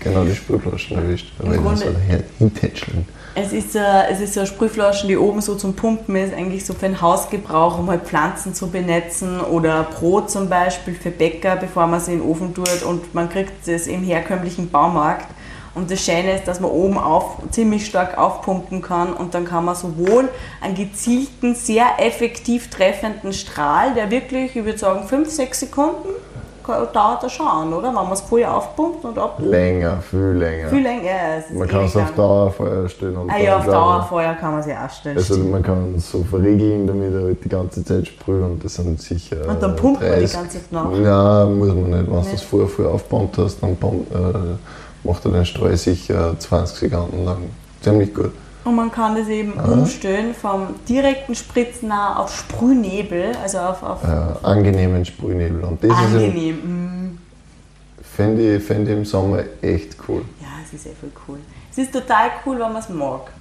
genau 0.00 0.24
die 0.24 0.34
Sprühflaschen 0.34 0.96
erwischt. 0.96 1.32
Aber 1.38 1.54
Im 1.54 1.62
Grunde- 1.62 1.96
hin- 2.08 2.22
hintätscheln. 2.38 3.06
Es 3.34 3.52
ist, 3.52 3.74
äh, 3.76 3.80
es 4.10 4.20
ist 4.20 4.34
so 4.34 4.40
eine 4.40 4.46
Sprühflasche, 4.46 5.06
die 5.06 5.16
oben 5.16 5.40
so 5.40 5.54
zum 5.54 5.74
Pumpen 5.74 6.16
ist, 6.16 6.34
eigentlich 6.34 6.66
so 6.66 6.74
für 6.74 6.80
den 6.86 7.00
Hausgebrauch, 7.00 7.78
um 7.78 7.88
halt 7.88 8.02
Pflanzen 8.02 8.52
zu 8.54 8.68
benetzen 8.68 9.40
oder 9.40 9.84
Brot 9.84 10.30
zum 10.30 10.50
Beispiel 10.50 10.94
für 10.94 11.10
Bäcker, 11.10 11.56
bevor 11.56 11.86
man 11.86 11.98
sie 12.00 12.12
in 12.12 12.18
den 12.20 12.28
Ofen 12.28 12.52
tut 12.54 12.82
und 12.82 13.14
man 13.14 13.30
kriegt 13.30 13.66
es 13.66 13.86
im 13.86 14.02
herkömmlichen 14.02 14.68
Baumarkt. 14.70 15.26
Und 15.74 15.90
das 15.90 16.04
Schöne 16.04 16.34
ist, 16.36 16.46
dass 16.46 16.60
man 16.60 16.70
oben 16.70 16.98
auf, 16.98 17.38
ziemlich 17.50 17.86
stark 17.86 18.18
aufpumpen 18.18 18.82
kann 18.82 19.14
und 19.14 19.32
dann 19.32 19.46
kann 19.46 19.64
man 19.64 19.74
sowohl 19.74 20.28
einen 20.60 20.74
gezielten, 20.74 21.54
sehr 21.54 21.86
effektiv 21.98 22.68
treffenden 22.68 23.32
Strahl, 23.32 23.94
der 23.94 24.10
wirklich, 24.10 24.54
ich 24.54 24.64
würde 24.66 24.76
sagen, 24.76 25.08
5, 25.08 25.30
6 25.30 25.60
Sekunden 25.60 26.10
dauert 26.66 27.22
das 27.22 27.32
schon 27.32 27.46
an, 27.46 27.72
oder? 27.72 27.88
Wenn 27.88 27.94
man 27.94 28.12
es 28.12 28.20
voll 28.20 28.44
aufpumpt 28.44 29.04
und 29.04 29.18
ab. 29.18 29.38
Länger, 29.38 29.98
viel 30.00 30.18
länger. 30.18 30.68
Viel 30.68 30.82
länger, 30.82 31.04
ja, 31.04 31.36
es 31.38 31.50
ist 31.50 31.58
man 31.58 31.68
kann 31.68 31.84
es 31.84 31.96
auf. 31.96 32.14
Dauerfeuer 32.14 32.88
stellen. 32.88 33.16
Und 33.16 33.30
Ah 33.30 33.38
ja, 33.38 33.56
auf 33.58 33.66
Dauerfeuer 33.66 34.34
kann 34.34 34.52
man 34.52 34.62
sie 34.62 34.72
auch 34.72 34.90
stellen. 34.90 35.16
Also 35.16 35.34
stimmt. 35.34 35.50
man 35.50 35.62
kann 35.62 35.94
es 35.96 36.10
so 36.10 36.22
verriegeln, 36.24 36.86
damit 36.86 37.14
er 37.14 37.22
halt 37.22 37.44
die 37.44 37.48
ganze 37.48 37.84
Zeit 37.84 38.06
sprüht 38.06 38.42
und 38.42 38.64
das 38.64 38.74
sind 38.74 39.00
sicher. 39.00 39.36
Und 39.48 39.62
dann 39.62 39.76
pumpt 39.76 40.00
man 40.00 40.10
die 40.12 40.18
30 40.20 40.32
ganze 40.32 40.58
Zeit 40.58 40.72
nach? 40.72 40.92
Ja, 40.92 41.46
muss 41.46 41.68
man 41.68 41.90
nicht. 41.90 42.10
Wenn 42.10 42.22
du 42.22 42.30
das 42.30 42.42
vorher 42.42 42.68
voll 42.68 42.86
aufgepumpt 42.86 43.38
hast, 43.38 43.62
dann 43.62 43.76
pumpt, 43.76 44.12
äh, 44.12 44.16
macht 45.04 45.24
er 45.24 45.30
den 45.32 45.44
Streu 45.44 45.76
sicher 45.76 46.34
20 46.38 46.78
Sekunden 46.78 47.24
lang. 47.24 47.50
Ziemlich 47.80 48.14
gut. 48.14 48.32
Und 48.64 48.76
man 48.76 48.92
kann 48.92 49.16
das 49.16 49.28
eben 49.28 49.52
umstellen 49.54 50.34
vom 50.34 50.68
direkten 50.88 51.34
Spritzen 51.34 51.90
auch 51.90 52.16
auf 52.18 52.36
Sprühnebel, 52.36 53.32
also 53.42 53.58
auf, 53.58 53.82
auf 53.82 54.04
Äh, 54.04 54.46
angenehmen 54.46 55.04
Sprühnebel. 55.04 55.64
Und 55.64 55.82
das 55.82 55.90
ist 55.90 55.96
angenehm. 55.96 56.56
Mm. 56.56 57.18
fände 58.02 58.56
ich, 58.56 58.62
fänd 58.62 58.88
ich 58.88 58.94
im 58.94 59.04
Sommer 59.04 59.40
echt 59.60 59.96
cool. 60.08 60.22
Ja, 60.40 60.48
es 60.64 60.72
ist 60.72 60.86
eh 60.86 60.90
voll 61.00 61.10
cool. 61.26 61.38
Es 61.72 61.78
ist 61.78 61.92
total 61.92 62.30
cool, 62.46 62.54
wenn 62.60 62.72
man 62.72 62.76
es 62.76 62.88
mag. 62.88 63.32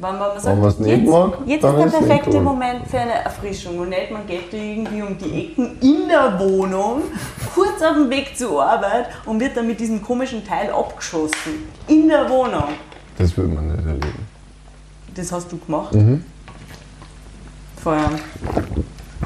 Wenn 0.00 0.18
man, 0.18 0.40
sagt, 0.40 0.58
man's 0.58 0.78
nicht 0.78 0.98
jetzt, 1.02 1.10
mag, 1.10 1.32
jetzt 1.44 1.62
ist 1.62 1.76
der 1.76 1.86
ist 1.86 1.98
perfekte 1.98 2.36
cool. 2.36 2.42
Moment 2.42 2.88
für 2.88 2.98
eine 2.98 3.12
Erfrischung 3.22 3.78
und 3.80 3.90
nicht, 3.90 4.10
man 4.10 4.26
geht 4.26 4.50
irgendwie 4.52 5.02
um 5.02 5.18
die 5.18 5.42
Ecken 5.42 5.78
in 5.82 6.08
der 6.08 6.40
Wohnung, 6.40 7.02
kurz 7.54 7.82
auf 7.82 7.96
dem 7.96 8.08
Weg 8.08 8.34
zur 8.34 8.64
Arbeit 8.64 9.10
und 9.26 9.38
wird 9.38 9.58
dann 9.58 9.66
mit 9.66 9.78
diesem 9.78 10.02
komischen 10.02 10.42
Teil 10.42 10.70
abgeschossen. 10.70 11.68
In 11.86 12.08
der 12.08 12.28
Wohnung. 12.30 12.64
Das 13.18 13.36
würde 13.36 13.54
man 13.54 13.68
nicht 13.68 13.86
erleben. 13.86 14.29
Das 15.14 15.32
hast 15.32 15.50
du 15.50 15.58
gemacht? 15.58 15.94
Mhm. 15.94 16.24
Vorher. 17.82 18.10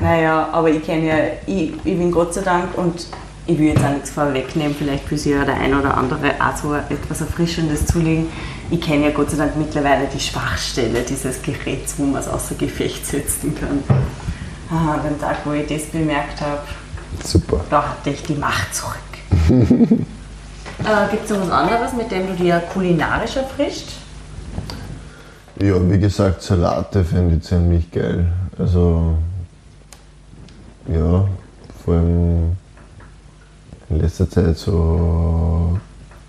Naja, 0.01 0.49
aber 0.53 0.71
ich 0.71 0.85
kenne 0.85 1.07
ja, 1.07 1.17
ich, 1.47 1.73
ich 1.85 1.99
bin 1.99 2.11
Gott 2.11 2.35
sei 2.35 2.43
Dank 2.43 2.77
und 2.77 3.07
ich 3.47 3.59
will 3.59 3.69
jetzt 3.69 3.85
auch 3.85 3.91
nichts 3.91 4.11
vorwegnehmen, 4.11 4.75
vielleicht 4.75 5.11
will 5.11 5.19
sich 5.19 5.33
ja 5.33 5.45
der 5.45 5.57
ein 5.57 5.75
oder 5.75 5.97
andere 5.97 6.33
auch 6.41 6.57
so 6.57 6.75
etwas 6.75 7.21
Erfrischendes 7.21 7.87
zulegen. 7.87 8.27
Ich 8.71 8.81
kenne 8.81 9.07
ja 9.07 9.11
Gott 9.11 9.31
sei 9.31 9.37
Dank 9.37 9.57
mittlerweile 9.57 10.07
die 10.07 10.21
Schwachstelle 10.21 11.03
dieses 11.03 11.43
Geräts, 11.43 11.95
wo 11.99 12.05
man 12.05 12.21
es 12.21 12.29
außer 12.29 12.55
Gefecht 12.55 13.07
setzen 13.07 13.55
kann. 13.55 13.83
Ah, 14.71 14.97
den 14.99 15.21
Tag, 15.21 15.39
wo 15.45 15.53
ich 15.53 15.67
das 15.67 15.83
bemerkt 15.85 16.41
habe, 16.41 16.63
Super. 17.23 17.61
da 17.69 17.91
hatte 17.91 18.11
ich 18.11 18.23
die 18.23 18.35
Macht 18.35 18.75
zurück. 18.75 18.95
äh, 19.51 21.11
Gibt 21.11 21.25
es 21.25 21.31
noch 21.31 21.43
was 21.43 21.51
anderes, 21.51 21.93
mit 21.93 22.11
dem 22.11 22.27
du 22.27 22.35
dir 22.35 22.63
kulinarisch 22.73 23.37
erfrischt? 23.37 23.89
Ja, 25.61 25.91
wie 25.91 25.99
gesagt, 25.99 26.43
Salate 26.43 27.05
finde 27.05 27.37
ich 27.37 27.43
ziemlich 27.45 27.91
geil. 27.93 28.27
Also, 28.59 29.17
ja, 30.89 31.29
vor 31.85 31.95
allem 31.95 32.57
in 33.89 34.01
letzter 34.01 34.29
Zeit 34.29 34.59
so 34.59 35.79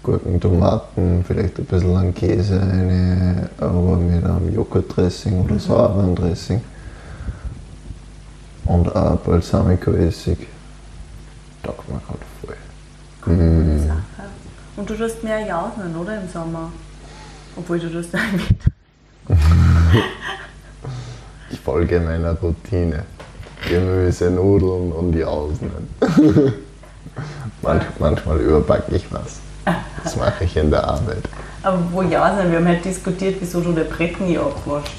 Gurken, 0.04 0.40
Tomaten, 0.40 1.26
vielleicht 1.28 1.58
ein 1.58 1.66
bisschen 1.66 1.96
an 1.96 2.14
Käse 2.14 2.62
eine, 2.62 3.50
aber 3.58 3.98
mit 3.98 4.24
einem 4.24 4.54
Joghurtdressing 4.54 5.44
oder 5.44 5.58
Sauerrahmdressing. 5.58 6.62
Und 8.66 8.96
auch 8.96 9.18
Balsamico-Essig. 9.18 10.38
Taugt 11.64 11.90
mir 11.90 12.00
gerade 12.00 12.20
voll. 12.42 13.80
Sache. 13.80 14.30
Und 14.78 14.88
du 14.88 14.94
tust 14.94 15.24
mehr 15.24 15.40
jausen, 15.40 15.96
oder? 15.96 16.22
Im 16.22 16.30
Sommer. 16.30 16.72
Obwohl 17.56 17.80
du 17.80 17.92
tust 17.92 18.14
mit. 18.14 18.75
Ich 21.52 21.60
folge 21.60 22.00
meiner 22.00 22.34
Routine. 22.34 23.04
Gemüse, 23.70 24.30
Nudeln 24.30 24.92
und 24.92 25.16
Jausen. 25.16 25.72
Manch, 27.62 27.84
manchmal 28.00 28.40
überbacke 28.40 28.96
ich 28.96 29.06
was. 29.12 29.40
Das 30.04 30.16
mache 30.16 30.44
ich 30.44 30.56
in 30.58 30.70
der 30.70 30.84
Arbeit. 30.84 31.24
Aber 31.64 31.80
wo 31.92 32.02
jausen? 32.04 32.52
Wir 32.52 32.60
haben 32.60 32.68
halt 32.68 32.86
diskutiert, 32.86 33.38
wieso 33.40 33.62
du 33.62 33.72
den 33.72 33.88
Brett 33.88 34.20
nie 34.22 34.38
abwaschst. 34.38 34.94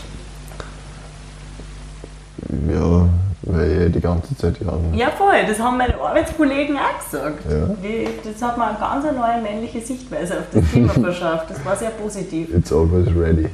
Ja, 2.68 3.08
weil 3.42 3.86
ich 3.86 3.92
die 3.92 4.00
ganze 4.00 4.36
Zeit 4.36 4.58
jausen. 4.60 4.92
Ja, 4.94 5.10
voll. 5.10 5.44
Das 5.46 5.60
haben 5.60 5.76
meine 5.76 5.94
Arbeitskollegen 6.00 6.76
auch 6.76 7.04
gesagt. 7.04 7.44
Ja. 7.48 7.68
Die, 7.82 8.08
das 8.24 8.42
hat 8.42 8.58
mir 8.58 8.66
eine 8.66 8.78
ganz 8.78 9.04
neue 9.04 9.40
männliche 9.40 9.80
Sichtweise 9.80 10.38
auf 10.40 10.46
das 10.52 10.64
Thema 10.72 10.92
verschafft. 11.04 11.50
Das 11.50 11.64
war 11.64 11.76
sehr 11.76 11.90
positiv. 11.90 12.52
It's 12.52 12.72
always 12.72 13.06
ready. 13.14 13.48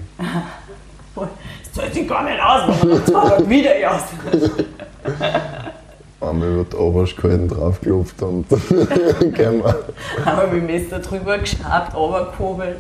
Das 1.14 1.72
zahlt 1.75 1.94
sich 1.94 2.09
gar 2.09 2.25
nicht 2.25 2.40
aus, 2.40 2.81
wenn 2.83 3.12
man 3.12 3.31
das 3.31 3.48
wieder 3.48 3.79
jausen. 3.79 4.18
Einmal 6.20 6.48
über 6.48 6.64
die 6.64 6.77
Oberschkalten 6.77 7.48
draufgelupft 7.48 8.22
und 8.22 8.48
gehen 9.20 9.62
wir. 9.62 9.85
Haben 10.25 10.40
wir 10.40 10.46
mit 10.46 10.62
dem 10.62 10.66
Messer 10.66 11.01
drüber 11.01 11.38
geschabt, 11.38 11.94
runtergehobelt. 11.96 12.77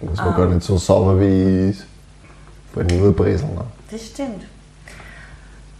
Das 0.00 0.18
war 0.18 0.36
gar 0.36 0.46
nicht 0.46 0.62
so 0.62 0.76
sauber 0.76 1.20
wie 1.20 1.70
ich. 1.70 1.78
Vor 2.72 2.82
allem 2.82 3.00
nur 3.00 3.14
Breseln. 3.14 3.60
Das 3.90 4.06
stimmt. 4.06 4.42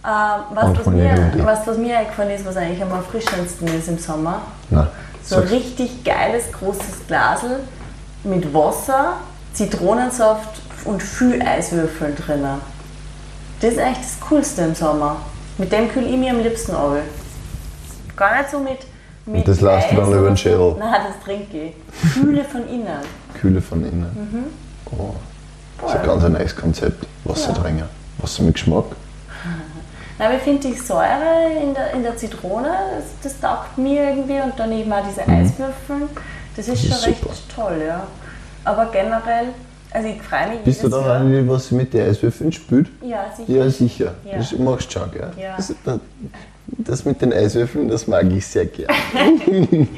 Ähm, 0.05 0.43
was, 0.55 0.79
von 0.79 0.97
mir, 0.97 1.33
was, 1.39 1.67
was 1.67 1.79
mir 1.79 1.99
eingefallen 1.99 2.33
ist, 2.33 2.45
was 2.45 2.57
eigentlich 2.57 2.83
am 2.83 2.91
erfrischendsten 2.91 3.69
ist 3.69 3.89
im 3.89 3.99
Sommer, 3.99 4.43
Nein, 4.69 4.89
so 5.23 5.37
ein 5.37 5.43
richtig 5.43 6.03
geiles 6.03 6.51
großes 6.51 7.07
Glasel 7.07 7.61
mit 8.25 8.53
Wasser, 8.53 9.15
Zitronensaft 9.53 10.62
und 10.85 11.03
viel 11.03 11.41
Eiswürfeln 11.43 12.15
drinnen. 12.17 12.61
Das 13.61 13.73
ist 13.73 13.79
eigentlich 13.79 13.99
das 13.99 14.21
Coolste 14.29 14.63
im 14.63 14.75
Sommer. 14.75 15.17
Mit 15.59 15.71
dem 15.73 15.89
kühle 15.91 16.07
ich 16.09 16.17
mich 16.17 16.31
am 16.31 16.41
liebsten 16.43 16.75
ab. 16.75 16.97
Gar 18.17 18.39
nicht 18.39 18.51
so 18.51 18.59
mit. 18.59 18.79
mit 19.27 19.47
das 19.47 19.61
lässt 19.61 19.93
du 19.93 19.97
dann 19.97 20.13
über 20.13 20.27
den. 20.29 20.37
Schädel? 20.37 20.75
Nein, 20.79 21.01
das 21.07 21.25
trinke 21.25 21.63
ich. 21.65 21.73
Kühle 22.15 22.45
von 22.45 22.69
innen. 22.69 22.99
Kühle 23.41 23.61
von 23.63 23.85
innen. 23.85 24.51
Oh, 24.91 25.15
das 25.81 25.93
ist 25.93 26.01
ein 26.01 26.07
ganz 26.07 26.25
ein 26.25 26.33
neues 26.33 26.57
Konzept. 26.57 27.07
Wasser 27.25 27.55
trinken. 27.55 27.85
Wasser 28.19 28.43
mit 28.43 28.55
Geschmack. 28.55 28.85
Nein, 30.19 30.29
aber 30.29 30.37
ich 30.37 30.43
finde 30.43 30.69
die 30.69 30.75
Säure 30.75 31.51
in 31.63 31.75
der, 31.75 31.93
in 31.95 32.03
der 32.03 32.17
Zitrone, 32.17 32.69
das, 32.97 33.05
das 33.33 33.41
taugt 33.41 33.79
mir 33.79 34.09
irgendwie 34.11 34.41
und 34.41 34.59
dann 34.59 34.71
eben 34.73 34.93
auch 34.93 35.03
diese 35.09 35.23
Eiswürfel. 35.27 36.09
Das 36.57 36.69
ist 36.69 36.85
Mhm. 36.85 36.91
Das 36.91 36.99
schon 36.99 36.99
ist 36.99 37.07
recht 37.07 37.21
super. 37.23 37.35
toll, 37.55 37.83
ja. 37.87 38.03
Aber 38.65 38.87
generell, 38.93 39.49
also 39.93 40.09
ich 40.09 40.23
freue 40.23 40.49
mich 40.51 40.61
Bist 40.65 40.83
du 40.83 40.89
dann 40.89 41.05
Jahr. 41.05 41.17
eine, 41.21 41.43
die 41.43 41.49
was 41.49 41.71
mit 41.71 41.93
den 41.95 42.09
Eiswürfeln 42.09 42.53
spült? 42.53 42.89
Ja, 43.03 43.25
sicher. 43.37 43.53
Ja, 43.65 43.71
sicher. 43.71 44.15
Ja. 44.25 44.39
Das 44.39 44.53
machst 44.59 44.95
du 44.95 44.99
schon, 45.01 45.11
gell? 45.13 45.31
Ja. 45.41 45.57
Das, 45.57 45.73
das 46.67 47.05
mit 47.05 47.21
den 47.21 47.33
Eiswürfeln, 47.33 47.89
das 47.89 48.07
mag 48.07 48.25
ich 48.31 48.47
sehr 48.47 48.67
gern. 48.67 48.89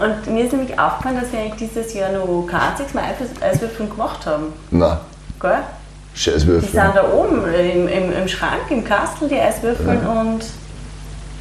Und 0.00 0.26
mir 0.32 0.44
ist 0.44 0.52
nämlich 0.52 0.78
aufgefallen, 0.78 1.20
dass 1.20 1.32
wir 1.32 1.40
eigentlich 1.40 1.68
dieses 1.70 1.92
Jahr 1.94 2.12
noch 2.12 2.46
kein 2.46 2.60
einziges 2.60 2.94
Mal 2.94 3.04
Eis- 3.04 3.42
Eiswürfeln 3.42 3.90
gemacht 3.90 4.24
haben. 4.26 4.44
Na, 4.70 5.00
Gell? 5.40 5.58
Die 6.14 6.18
Scheißwürfel. 6.18 6.68
sind 6.68 6.94
da 6.94 7.12
oben 7.12 7.42
im, 7.54 7.86
im, 7.88 8.12
im 8.12 8.28
Schrank, 8.28 8.70
im 8.70 8.84
Kastel, 8.84 9.28
die 9.28 9.38
Eiswürfel 9.38 9.98
und 9.98 10.40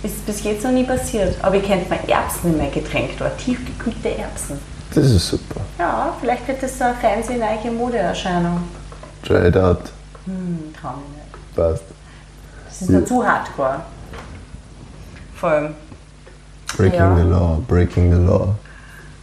ist 0.04 0.26
bis 0.26 0.44
jetzt 0.44 0.64
noch 0.64 0.72
nie 0.72 0.84
passiert. 0.84 1.36
Aber 1.42 1.56
ich 1.56 1.68
könnte 1.68 1.90
mal 1.90 2.00
Erbsen 2.08 2.52
in 2.52 2.58
mein 2.58 2.72
Getränk 2.72 3.12
dort, 3.18 3.38
tiefgekühlte 3.40 4.10
Erbsen. 4.18 4.60
Das 4.96 5.06
ist 5.06 5.28
super. 5.30 5.62
Ja, 5.78 6.14
vielleicht 6.20 6.48
wird 6.48 6.64
das 6.64 6.78
so 6.78 6.84
eine 6.86 7.38
neue 7.38 7.72
Modeerscheinung. 7.72 8.64
Try 9.24 9.48
it 9.48 9.58
out. 9.58 9.80
Hm, 10.26 10.74
trau 10.80 10.94
mich 10.96 11.10
nicht. 11.18 11.56
Passt. 11.56 11.84
Das 12.68 12.82
ist 12.82 12.90
noch 12.90 13.06
zu 13.06 13.26
hardcore. 13.26 13.82
Vor 15.36 15.50
allem. 15.50 15.76
Breaking 16.78 17.00
Ja. 17.00 17.16
the 17.16 17.22
law, 17.24 17.62
breaking 17.68 18.12
the 18.14 18.22
law. 18.26 18.56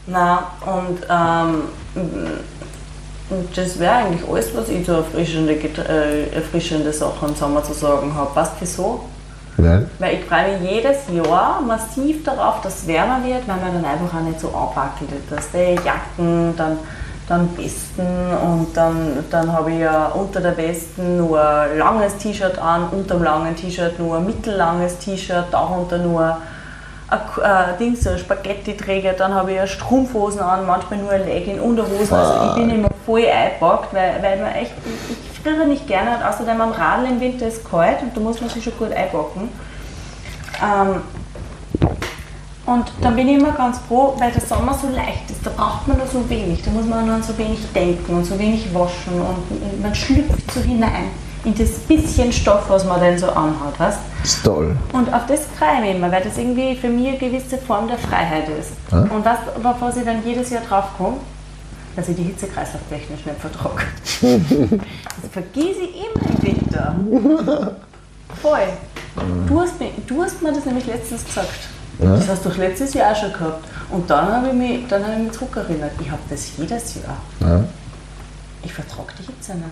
Na, 0.07 0.50
und 0.64 0.98
ähm, 1.09 1.62
das 3.55 3.79
wäre 3.79 3.92
eigentlich 3.94 4.29
alles, 4.29 4.55
was 4.55 4.68
ich 4.68 4.87
so 4.87 4.92
erfrischende, 4.92 5.57
Get- 5.57 5.79
äh, 5.79 6.29
erfrischende 6.31 6.92
Sachen 6.92 7.31
im 7.31 7.35
Sommer 7.35 7.62
zu 7.64 7.72
sagen 7.72 8.14
habe. 8.14 8.31
Du 8.35 8.46
wieso? 8.61 9.00
Weil? 9.59 9.88
Weil 9.99 10.14
ich 10.14 10.25
freue 10.25 10.59
mich 10.59 10.71
jedes 10.71 10.99
Jahr 11.12 11.61
massiv 11.62 12.25
darauf, 12.25 12.61
dass 12.61 12.83
es 12.83 12.87
wärmer 12.87 13.25
wird, 13.25 13.49
weil 13.49 13.57
man 13.57 13.75
dann 13.75 13.85
einfach 13.85 14.19
auch 14.19 14.23
nicht 14.23 14.40
so 14.40 14.49
anpackelt. 14.49 15.31
Dass 15.31 15.51
die 15.51 15.77
Jacken, 15.85 16.55
dann, 16.57 16.79
dann 17.29 17.57
Westen 17.57 18.07
und 18.42 18.77
dann, 18.77 19.25
dann 19.31 19.53
habe 19.53 19.73
ich 19.73 19.81
ja 19.81 20.09
unter 20.09 20.40
der 20.40 20.57
Westen 20.57 21.16
nur 21.16 21.40
ein 21.40 21.79
langes 21.79 22.16
T-Shirt 22.19 22.59
an, 22.59 22.88
unter 22.90 23.14
dem 23.14 23.25
langen 23.25 23.57
T-Shirt 23.57 23.99
nur 23.99 24.19
ein 24.19 24.27
mittellanges 24.27 24.99
T-Shirt, 24.99 25.47
darunter 25.51 25.99
nur 25.99 26.38
ein, 27.09 27.19
äh, 27.42 27.79
Ding, 27.79 27.97
so 27.97 28.11
ein 28.11 28.19
Spaghetti-Träger, 28.19 29.12
dann 29.12 29.35
habe 29.35 29.53
ich 29.53 29.57
ja 29.57 29.66
Strumpfhosen 29.66 30.40
an, 30.40 30.66
manchmal 30.66 30.99
nur 30.99 31.11
ein 31.11 31.25
Legging, 31.25 31.61
Unterhosen. 31.61 32.14
Also 32.14 32.49
ich 32.49 32.55
bin 32.57 32.71
immer 32.71 32.88
voll 33.05 33.25
eingepackt, 33.25 33.95
weil, 33.95 34.14
weil 34.21 34.40
man 34.40 34.53
echt, 34.53 34.73
ich, 34.85 35.12
ich 35.12 35.25
friere 35.46 35.66
nicht 35.66 35.87
gerne 35.87 36.16
und 36.16 36.24
außerdem 36.24 36.61
am 36.61 36.72
Radl 36.72 37.06
im 37.06 37.20
Winter 37.20 37.46
ist 37.46 37.59
es 37.59 37.70
kalt 37.70 38.02
und 38.02 38.16
da 38.16 38.20
muss 38.20 38.40
man 38.40 38.50
sich 38.50 38.64
schon 38.64 38.76
gut 38.78 38.92
einpacken. 38.92 39.48
Ähm, 40.62 41.00
und 42.66 42.90
dann 43.00 43.14
bin 43.14 43.28
ich 43.28 43.38
immer 43.38 43.52
ganz 43.52 43.78
froh, 43.87 44.14
weil 44.18 44.32
der 44.32 44.40
Sommer 44.40 44.74
so 44.74 44.88
leicht 44.88 45.30
ist. 45.30 45.46
Da 45.46 45.50
braucht 45.56 45.87
man 45.87 45.98
nur 45.98 46.06
so 46.09 46.28
wenig. 46.28 46.62
Da 46.64 46.72
muss 46.72 46.85
man 46.85 47.06
nur 47.06 47.14
an 47.14 47.22
so 47.22 47.38
wenig 47.38 47.61
denken 47.72 48.12
und 48.12 48.24
so 48.24 48.37
wenig 48.37 48.74
waschen 48.74 49.20
und 49.20 49.80
man 49.80 49.94
schlüpft 49.94 50.50
so 50.50 50.61
hinein 50.61 51.11
in 51.44 51.54
das 51.54 51.70
bisschen 51.78 52.32
Stoff, 52.32 52.68
was 52.68 52.85
man 52.85 52.98
denn 52.98 53.16
so 53.16 53.28
anhat. 53.28 53.78
Weißt? 53.78 54.00
Ist 54.24 54.44
toll. 54.44 54.76
Und 54.92 55.14
auf 55.14 55.26
das 55.26 55.46
freue 55.56 55.74
ich 55.74 55.80
mich 55.80 55.94
immer, 55.94 56.11
weil 56.11 56.24
das 56.24 56.37
irgendwie 56.38 56.74
für 56.74 56.88
mich 56.88 57.06
eine 57.06 57.18
gewisse 57.18 57.56
Form 57.56 57.87
der 57.87 57.98
Freiheit 57.98 58.48
ist. 58.48 58.72
Ja. 58.90 58.98
Und 58.98 59.24
was, 59.24 59.38
auf 59.62 59.80
was 59.80 59.96
ich 59.96 60.04
dann 60.04 60.26
jedes 60.26 60.50
Jahr 60.50 60.62
drauf 60.62 60.87
komme, 60.98 61.18
dass 61.96 62.09
ich 62.09 62.16
die 62.16 62.24
Hitze 62.24 62.46
kreislauftechnisch 62.46 63.24
nicht 63.24 63.40
vertrage. 63.40 63.82
das 65.22 65.30
vergesse 65.32 65.80
ich 65.80 65.96
immer 65.96 66.28
im 66.28 66.42
Winter. 66.42 66.96
Voll. 68.42 68.68
Du 69.46 69.61
hast, 69.61 69.80
mir, 69.80 69.90
du 70.06 70.22
hast 70.22 70.42
mir 70.42 70.52
das 70.52 70.66
nämlich 70.66 70.87
letztens 70.87 71.24
gesagt. 71.24 71.48
Ja. 71.98 72.16
Das 72.16 72.28
hast 72.28 72.44
du 72.44 72.50
letztes 72.50 72.92
Jahr 72.92 73.12
auch 73.12 73.16
schon 73.16 73.32
gehabt. 73.32 73.64
Und 73.90 74.11
dann 74.11 74.30
habe 74.30 74.48
ich 74.48 74.52
mich, 74.52 74.87
dann 74.88 75.02
habe 75.02 75.14
ich 75.14 75.20
mich 75.20 75.32
zurückerinnert. 75.32 75.92
Ich 75.98 76.11
habe 76.11 76.20
das 76.28 76.50
jedes 76.59 76.96
Jahr. 76.96 77.16
Ja, 77.40 77.64
Ich 78.62 78.74
vertrage 78.74 79.14
die 79.18 79.26
Hitze 79.26 79.54
nicht. 79.54 79.64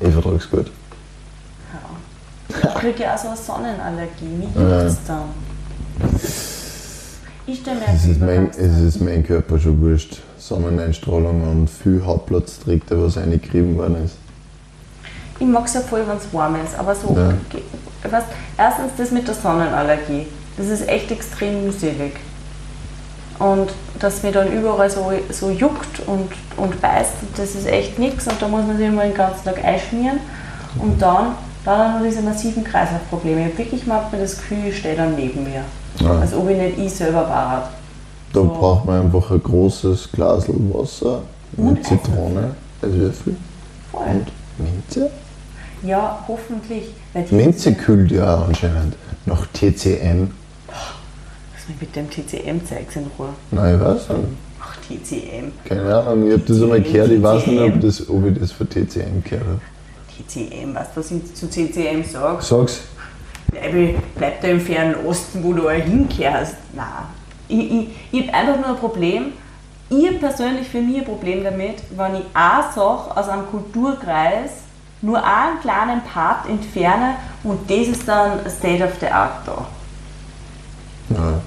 ich 0.00 0.12
vertrag's 0.12 0.50
gut. 0.50 0.72
Ja. 1.72 2.68
Ich 2.68 2.74
kriege 2.74 3.02
ja 3.04 3.14
auch 3.14 3.18
so 3.18 3.28
eine 3.28 3.36
Sonnenallergie. 3.36 4.24
Mich 4.24 4.48
juckt 4.48 4.70
das 4.70 4.96
dann. 5.06 5.28
Stelle 7.52 7.76
mir 7.80 7.94
Es 7.94 8.06
ist, 8.06 8.20
mein, 8.20 8.50
es 8.50 8.80
ist 8.80 9.00
mein 9.00 9.22
Körper 9.26 9.58
schon 9.58 9.80
wurscht. 9.80 10.22
Sonneneinstrahlung 10.38 11.42
und 11.50 11.68
viel 11.70 12.02
Hauptplatz 12.04 12.58
trägt, 12.60 12.90
er, 12.90 13.02
was 13.02 13.16
eingerieben 13.18 13.76
worden 13.76 14.04
ist. 14.04 14.16
Ich 15.38 15.46
mag 15.46 15.66
es 15.66 15.74
ja 15.74 15.80
voll, 15.80 16.04
wenn 16.06 16.16
es 16.16 16.32
warm 16.32 16.56
ist, 16.64 16.78
aber 16.78 16.94
so, 16.94 17.16
Ja. 17.16 18.10
weißt, 18.10 18.26
erstens 18.56 18.92
das 18.96 19.10
mit 19.10 19.26
der 19.26 19.34
Sonnenallergie, 19.34 20.26
das 20.56 20.68
ist 20.68 20.88
echt 20.88 21.10
extrem 21.10 21.64
mühselig. 21.64 22.12
Und 23.38 23.70
dass 23.98 24.22
mir 24.22 24.32
dann 24.32 24.52
überall 24.52 24.88
so, 24.88 25.10
so 25.30 25.50
juckt 25.50 26.00
und, 26.06 26.30
und 26.56 26.80
beißt, 26.80 27.14
das 27.36 27.54
ist 27.56 27.66
echt 27.66 27.98
nichts 27.98 28.26
und 28.28 28.40
da 28.40 28.46
muss 28.48 28.64
man 28.66 28.76
sich 28.76 28.86
immer 28.86 29.02
den 29.02 29.14
ganzen 29.14 29.44
Tag 29.44 29.62
einschmieren. 29.64 30.20
Und 30.78 31.00
dann, 31.02 31.34
dann 31.64 31.98
noch 31.98 32.06
diese 32.06 32.22
massiven 32.22 32.62
Kreislaufprobleme. 32.62 33.40
Ich 33.40 33.46
habe 33.46 33.58
wirklich 33.58 33.86
manchmal 33.86 34.20
das 34.20 34.36
Gefühl, 34.36 34.66
ich 34.68 34.78
stehe 34.78 34.96
dann 34.96 35.16
neben 35.16 35.42
mir. 35.44 35.64
Ja. 36.00 36.18
Als 36.20 36.34
ob 36.34 36.48
ich 36.50 36.56
nicht 36.58 36.78
ich 36.78 36.92
selber 36.92 37.28
war. 37.28 37.70
Da 38.32 38.40
So. 38.40 38.46
braucht 38.46 38.84
man 38.86 39.02
einfach 39.02 39.30
ein 39.30 39.42
großes 39.42 40.10
Glas 40.12 40.46
Wasser 40.48 41.22
Und 41.56 41.72
mit 41.74 41.84
Zitrone, 41.86 42.54
Eiswürfel 42.82 43.36
Voll. 43.92 44.02
und 44.06 44.26
Minze. 44.58 45.10
Ja, 45.82 46.18
hoffentlich. 46.26 46.84
Minze 47.30 47.74
kühlt 47.74 48.10
ja 48.10 48.42
anscheinend 48.44 48.96
nach 49.26 49.46
TCM. 49.52 50.30
Lass 50.68 51.68
mich 51.68 51.80
mit 51.80 51.94
dem 51.94 52.10
TCM-Zeugs 52.10 52.96
in 52.96 53.06
Ruhe. 53.18 53.28
Nein, 53.52 53.74
ich 53.76 53.80
weiß 53.80 54.08
nicht. 54.08 54.28
Ach, 54.60 54.76
TCM. 54.88 55.52
Keine 55.64 55.94
Ahnung, 55.96 56.26
ich 56.26 56.32
habe 56.32 56.42
das 56.46 56.62
einmal 56.62 56.80
gehört, 56.82 57.10
ich 57.10 57.22
weiß 57.22 57.46
nicht, 57.46 57.60
ob, 57.60 57.72
TCM. 57.74 57.80
das, 57.80 58.08
ob 58.08 58.26
ich 58.26 58.38
das 58.40 58.52
von 58.52 58.68
TCM 58.68 59.22
gehört 59.24 59.46
habe. 59.46 59.60
TCM, 60.28 60.74
weißt 60.74 60.90
du, 60.94 61.00
was 61.00 61.10
ich 61.10 61.34
zu 61.34 61.48
TCM 61.48 62.02
sage? 62.10 62.42
Sag's. 62.42 62.80
Bleib, 63.54 63.96
bleib 64.16 64.40
da 64.40 64.48
im 64.48 64.60
fernen 64.60 65.06
Osten, 65.06 65.42
wo 65.42 65.52
du 65.52 65.68
auch 65.68 65.72
hinkehrst. 65.72 66.56
Nein. 66.74 66.86
Ich, 67.48 67.70
ich, 67.70 67.88
ich 68.12 68.28
habe 68.28 68.34
einfach 68.34 68.56
nur 68.56 68.68
ein 68.70 68.76
Problem. 68.76 69.32
Ich 69.90 70.18
persönlich 70.18 70.68
für 70.68 70.80
mich 70.80 70.98
ein 70.98 71.04
Problem 71.04 71.44
damit, 71.44 71.76
wenn 71.96 72.14
ich 72.16 72.24
eine 72.32 72.62
Sache 72.74 73.16
aus 73.16 73.28
einem 73.28 73.46
Kulturkreis 73.46 74.50
nur 75.02 75.22
einen 75.22 75.60
kleinen 75.60 76.00
Part 76.02 76.48
entferne 76.48 77.16
und 77.42 77.70
das 77.70 77.88
ist 77.88 78.08
dann 78.08 78.40
State 78.48 78.82
of 78.82 78.92
the 79.00 79.06
Art 79.06 79.46
da. 79.46 79.66
Ja. 81.10 81.40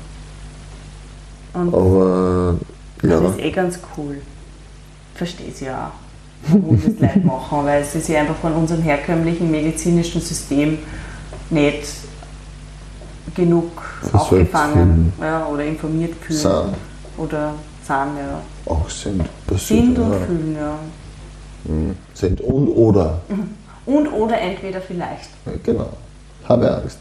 Und 1.54 1.74
Aber 1.74 2.56
ja, 3.02 3.20
das 3.20 3.32
ist 3.32 3.40
eh 3.40 3.52
ganz 3.52 3.80
cool. 3.98 4.22
Verstehe 5.16 5.50
es 5.50 5.60
ja 5.60 5.88
auch, 5.88 6.54
warum 6.54 6.80
das 6.80 7.00
Leute 7.00 7.20
machen, 7.26 7.66
weil 7.66 7.84
sie 7.84 8.00
sich 8.00 8.16
einfach 8.16 8.36
von 8.36 8.54
unserem 8.54 8.84
herkömmlichen 8.84 9.50
medizinischen 9.50 10.22
System 10.22 10.78
nicht 11.50 11.88
genug 13.36 13.72
aufgefangen 14.14 15.14
ja, 15.22 15.46
oder 15.48 15.64
informiert 15.64 16.16
fühlen. 16.22 16.40
Sind. 16.40 16.76
Oder 17.18 17.54
sind, 17.84 18.18
ja. 18.18 18.42
auch 18.66 18.90
sind 18.90 19.24
passiert. 19.46 19.86
Sind 19.86 20.00
und 20.00 20.12
ja. 20.12 20.20
fühlen, 20.20 20.56
ja. 20.56 20.80
Sind 22.14 22.42
und 22.42 22.68
oder. 22.70 23.22
Und 23.86 24.08
oder 24.08 24.40
entweder 24.40 24.82
vielleicht. 24.82 25.30
Ja, 25.46 25.52
genau. 25.64 25.90
Habe 26.48 26.76
Angst. 26.76 27.00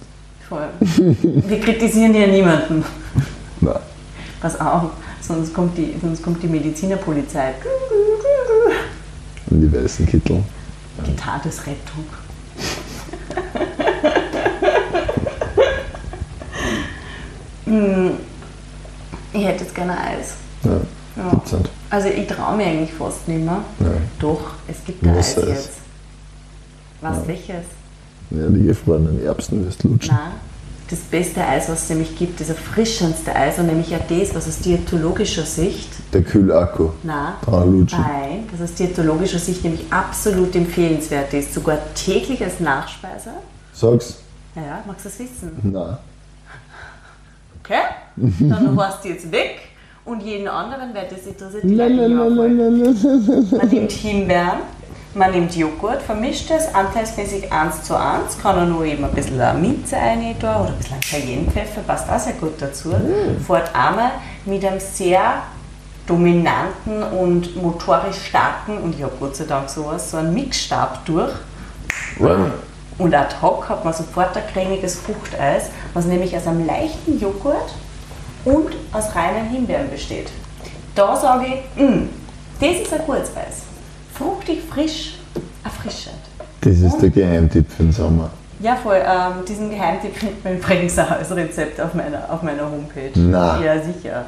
Voll. 0.48 0.68
Wir 0.78 1.60
kritisieren 1.60 2.14
ja 2.14 2.26
niemanden. 2.26 2.84
Nein. 3.60 3.74
Pass 4.40 4.60
auf, 4.60 4.90
sonst 5.20 5.52
kommt 5.52 5.76
die, 5.76 5.94
sonst 6.00 6.22
kommt 6.22 6.42
die 6.42 6.46
Medizinerpolizei. 6.46 7.54
Und 9.50 9.60
die 9.60 9.72
weißen 9.72 10.06
Kittel. 10.06 10.42
Getartesrettung. 11.04 12.04
Hm, 17.76 18.10
ich 19.32 19.44
hätte 19.44 19.64
jetzt 19.64 19.74
gerne 19.74 19.96
Eis. 19.98 20.34
Ja, 20.64 20.80
Ja. 21.16 21.40
Also 21.90 22.08
ich 22.08 22.26
traue 22.26 22.56
mir 22.56 22.66
eigentlich 22.66 22.92
fast 22.92 23.26
nicht 23.28 23.44
mehr. 23.44 23.62
Nein. 23.78 24.08
Doch, 24.18 24.40
es 24.68 24.76
gibt 24.84 25.02
ein 25.04 25.10
Eis 25.16 25.36
jetzt. 25.36 25.70
Was, 27.00 27.26
welches? 27.26 27.64
Ja, 28.30 28.48
die 28.48 28.64
gefrorenen 28.66 29.24
Erbsen 29.24 29.64
wirst 29.66 29.84
du 29.84 29.88
lutschen. 29.88 30.14
Nein, 30.14 30.32
das 30.90 30.98
beste 31.00 31.44
Eis, 31.46 31.68
was 31.68 31.84
es 31.84 31.88
nämlich 31.90 32.16
gibt, 32.18 32.40
das 32.40 32.48
erfrischendste 32.48 33.34
Eis 33.34 33.58
und 33.58 33.66
nämlich 33.66 33.94
auch 33.94 34.00
das, 34.08 34.34
was 34.34 34.48
aus 34.48 34.58
diätologischer 34.58 35.44
Sicht, 35.44 35.88
Der 36.12 36.22
Kühlakku. 36.22 36.90
nein, 37.02 37.34
lutschen. 37.46 38.00
nein, 38.00 38.44
was 38.52 38.68
aus 38.70 38.74
diätologischer 38.74 39.38
Sicht 39.38 39.62
nämlich 39.64 39.84
absolut 39.90 40.54
empfehlenswert 40.56 41.32
ist, 41.34 41.54
sogar 41.54 41.78
täglich 41.94 42.42
als 42.42 42.58
Nachspeise. 42.60 43.30
Sag's. 43.72 44.16
Ja, 44.56 44.82
magst 44.86 45.04
du 45.04 45.08
das 45.10 45.18
wissen? 45.18 45.52
Nein. 45.62 45.96
Okay? 47.66 47.82
Dann 48.48 48.76
warst 48.76 49.04
du 49.04 49.08
jetzt 49.08 49.30
weg 49.32 49.58
und 50.04 50.22
jeden 50.22 50.46
anderen, 50.46 50.90
wer 50.92 51.04
das 51.04 51.26
interessiert, 51.26 51.64
die 51.64 51.74
gleich 51.74 51.96
Man 53.50 53.68
nimmt 53.68 53.90
Himbeeren, 53.90 54.58
man 55.14 55.32
nimmt 55.32 55.56
Joghurt, 55.56 56.00
vermischt 56.02 56.48
es 56.50 56.72
anteilsmäßig 56.72 57.52
1 57.52 57.82
zu 57.82 57.98
1, 57.98 58.38
kann 58.40 58.58
auch 58.58 58.66
nur 58.66 58.84
eben 58.84 59.04
ein 59.04 59.10
bisschen 59.12 59.38
Minze 59.60 59.96
rein 59.96 60.34
da 60.38 60.60
oder 60.60 60.68
ein 60.68 60.76
bisschen 60.78 61.00
Cayennepfeffer, 61.00 61.80
passt 61.86 62.08
auch 62.08 62.18
sehr 62.20 62.34
gut 62.34 62.54
dazu. 62.60 62.94
Fährt 63.44 63.74
einmal 63.74 64.12
mit 64.44 64.64
einem 64.64 64.78
sehr 64.78 65.42
dominanten 66.06 67.02
und 67.02 67.60
motorisch 67.60 68.26
starken, 68.28 68.78
und 68.78 68.94
ich 68.94 69.02
habe 69.02 69.14
Gott 69.18 69.34
sei 69.34 69.44
Dank 69.44 69.68
sowas, 69.68 70.10
so 70.12 70.18
einen 70.18 70.32
Mixstab 70.34 71.04
durch. 71.04 71.32
Und 72.98 73.14
ad 73.14 73.34
hoc 73.42 73.68
hat 73.68 73.84
man 73.84 73.92
sofort 73.92 74.36
ein 74.36 74.42
cremiges 74.52 74.94
Fruchteis, 74.96 75.64
was 75.94 76.06
nämlich 76.06 76.34
aus 76.36 76.46
einem 76.46 76.66
leichten 76.66 77.18
Joghurt 77.20 77.74
und 78.44 78.74
aus 78.92 79.14
reinen 79.14 79.48
Himbeeren 79.50 79.90
besteht. 79.90 80.30
Da 80.94 81.14
sage 81.14 81.44
ich, 81.46 81.82
"Mm, 81.82 82.08
das 82.60 82.70
ist 82.82 82.92
ein 82.92 83.00
gutes 83.04 83.36
Eis. 83.36 83.62
Fruchtig, 84.14 84.62
frisch, 84.70 85.16
erfrischend. 85.62 86.16
Das 86.62 86.78
ist 86.78 86.98
der 87.02 87.10
Geheimtipp 87.10 87.70
für 87.70 87.82
den 87.82 87.92
Sommer. 87.92 88.30
Ja, 88.60 88.74
voll. 88.76 88.96
Ähm, 89.04 89.44
diesen 89.46 89.68
Geheimtipp 89.68 90.16
findet 90.16 90.42
man 90.42 90.56
übrigens 90.56 90.98
auch 90.98 91.10
als 91.10 91.30
Rezept 91.36 91.78
auf 91.80 91.92
meiner, 91.92 92.24
auf 92.32 92.42
meiner 92.42 92.62
Homepage. 92.64 93.10
Na. 93.14 93.60
Ja, 93.62 93.74
sicher. 93.82 94.24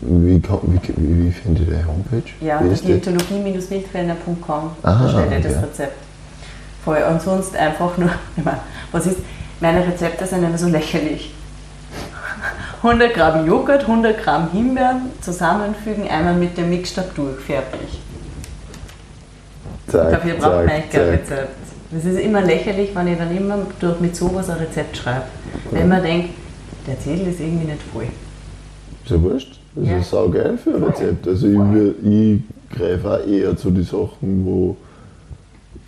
Wie, 0.00 0.42
wie, 0.42 0.80
wie, 0.96 1.26
wie 1.26 1.30
findet 1.30 1.68
ihr 1.68 1.76
die 1.76 1.84
Homepage? 1.84 2.22
Ja, 2.40 2.60
wie 2.64 2.72
ist 2.72 2.82
die? 2.82 2.88
diätologie-wildquellner.com. 2.94 4.70
Ah, 4.82 4.98
Da 5.02 5.08
steht 5.08 5.30
ja 5.30 5.38
das. 5.38 5.62
Rezept. 5.62 5.96
Voll. 6.86 7.02
Und 7.10 7.20
sonst 7.20 7.56
einfach 7.56 7.98
nur, 7.98 8.10
ich 8.36 8.44
meine, 8.44 8.60
was 8.92 9.06
ist, 9.06 9.18
meine 9.60 9.84
Rezepte 9.84 10.24
sind 10.24 10.44
immer 10.44 10.56
so 10.56 10.68
lächerlich. 10.68 11.34
100 12.82 13.12
Gramm 13.12 13.44
Joghurt, 13.46 13.82
100 13.82 14.22
Gramm 14.22 14.50
Himbeeren 14.52 15.10
zusammenfügen, 15.20 16.08
einmal 16.08 16.34
mit 16.34 16.56
dem 16.56 16.70
Mixstab 16.70 17.12
durch, 17.16 17.40
fertig. 17.40 18.00
Zack, 19.88 20.10
Dafür 20.12 20.34
braucht 20.34 20.52
man 20.52 20.68
eigentlich 20.68 20.90
kein. 20.90 21.08
Rezept. 21.10 21.48
Es 21.96 22.04
ist 22.04 22.18
immer 22.20 22.40
lächerlich, 22.42 22.90
wenn 22.94 23.08
ich 23.08 23.18
dann 23.18 23.36
immer 23.36 23.58
durch 23.80 23.98
mit 24.00 24.14
sowas 24.14 24.48
ein 24.50 24.58
Rezept 24.58 24.96
schreibe. 24.96 25.22
Wenn 25.72 25.88
man 25.88 26.02
denkt, 26.02 26.30
der 26.86 26.98
Zettel 27.00 27.28
ist 27.28 27.40
irgendwie 27.40 27.66
nicht 27.66 27.82
voll. 27.92 28.06
Ist 29.04 29.10
ja 29.10 29.20
wurscht. 29.22 29.58
Das 29.74 29.88
Ja. 29.88 29.98
ist 29.98 30.10
saugeil 30.10 30.56
für 30.58 30.74
ein 30.74 30.84
Rezept. 30.84 31.26
Also 31.26 31.46
ich, 31.48 32.08
ich 32.08 32.40
greife 32.76 33.10
auch 33.10 33.26
eher 33.26 33.56
zu 33.56 33.70
den 33.70 33.84
Sachen, 33.84 34.44
wo 34.44 34.76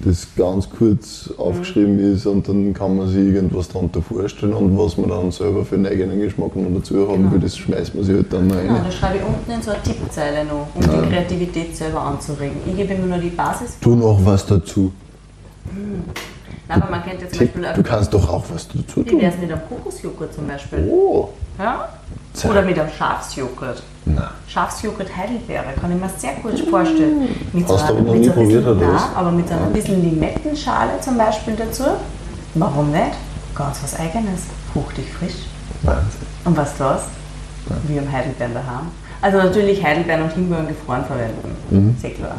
das 0.01 0.29
ganz 0.37 0.71
kurz 0.71 1.29
aufgeschrieben 1.39 1.99
ist 1.99 2.25
und 2.27 2.47
dann 2.49 2.73
kann 2.73 2.97
man 2.97 3.09
sich 3.09 3.17
irgendwas 3.35 3.69
darunter 3.69 4.01
vorstellen 4.01 4.53
und 4.53 4.79
was 4.79 4.97
man 4.97 5.09
dann 5.11 5.33
selber 5.33 5.65
für 5.65 5.75
einen 5.75 5.87
eigenen 5.87 6.21
Geschmack 6.21 6.55
noch 6.55 6.71
dazu 6.79 7.09
haben 7.09 7.23
Genau. 7.23 7.33
will, 7.33 7.41
das 7.41 7.57
schmeißt 7.57 7.95
man 7.97 8.05
sich 8.05 8.15
halt 8.15 8.33
dann 8.33 8.47
noch 8.47 8.57
Genau, 8.57 8.75
rein. 8.75 8.85
da 8.85 8.91
schreibe 8.93 9.17
ich 9.19 9.25
unten 9.25 9.51
in 9.51 9.61
so 9.63 9.73
eine 9.73 9.83
Tippzeile 9.83 10.45
noch, 10.45 10.69
um 10.75 10.81
die 10.83 11.09
Kreativität 11.11 11.77
selber 11.77 12.01
anzuregen. 12.03 12.57
Ich 12.67 12.77
gebe 12.77 12.95
immer 12.95 13.07
nur 13.07 13.19
die 13.19 13.31
Basis. 13.31 13.77
Tu 13.81 13.97
noch 13.97 14.21
was 14.25 14.47
dazu. 14.47 14.93
Nein, 16.69 16.83
aber 16.83 16.91
man 16.91 17.03
könnte 17.03 17.25
jetzt 17.25 17.35
zum 17.35 17.47
Beispiel 17.47 17.67
du 17.75 17.83
kannst 17.83 18.15
doch 18.15 18.29
auch 18.29 18.45
was 18.53 18.69
dazu 18.69 19.05
Wie 19.05 19.11
wäre 19.11 19.21
tun. 19.21 19.21
es 19.25 19.39
mit 19.39 19.51
einem 19.53 19.61
Kokosjoghurt 19.69 20.33
zum 20.35 20.47
Beispiel? 20.47 20.89
Oh, 20.91 21.29
Ja? 21.59 21.89
Oder 22.49 22.63
mit 22.63 22.79
einem 22.79 22.91
Schafsjoghurt. 22.97 23.83
Nein. 24.15 24.29
Schafsjoghurt 24.49 25.15
Heidelbeere 25.17 25.65
kann 25.81 25.93
ich 25.93 26.01
mir 26.01 26.09
sehr 26.17 26.33
gut 26.43 26.59
vorstellen. 26.69 27.29
Mit 27.53 27.69
Hast 27.69 27.89
du 27.89 27.93
aber 27.95 28.01
noch 28.03 28.15
nie 28.15 28.29
probiert, 28.29 28.67
oder 28.67 28.81
was? 28.93 29.03
Nein, 29.03 29.11
aber 29.17 29.31
mit 29.31 29.49
so 29.49 29.55
ein 29.55 29.73
bisschen 29.73 30.03
Limettenschale 30.03 31.01
zum 31.01 31.17
Beispiel 31.19 31.55
dazu. 31.57 31.85
Warum 32.55 32.91
nicht? 32.91 33.13
Ganz 33.55 33.83
was 33.83 33.99
Eigenes. 33.99 34.43
Fruchtig 34.73 35.07
frisch. 35.13 35.35
Wahnsinn. 35.83 36.07
Und 36.45 36.57
was 36.57 36.77
du 36.77 36.85
hast? 36.85 37.09
Wir 37.87 38.01
haben 38.01 38.11
Heidelbeeren 38.13 38.55
daheim. 38.55 38.87
Also 39.21 39.39
natürlich 39.39 39.85
Heidelbeeren 39.85 40.23
und 40.23 40.33
Himbeeren 40.33 40.69
gefroren 40.69 41.05
verwenden. 41.05 41.57
Mhm. 41.71 41.97
Sehr 42.01 42.11
klar. 42.11 42.37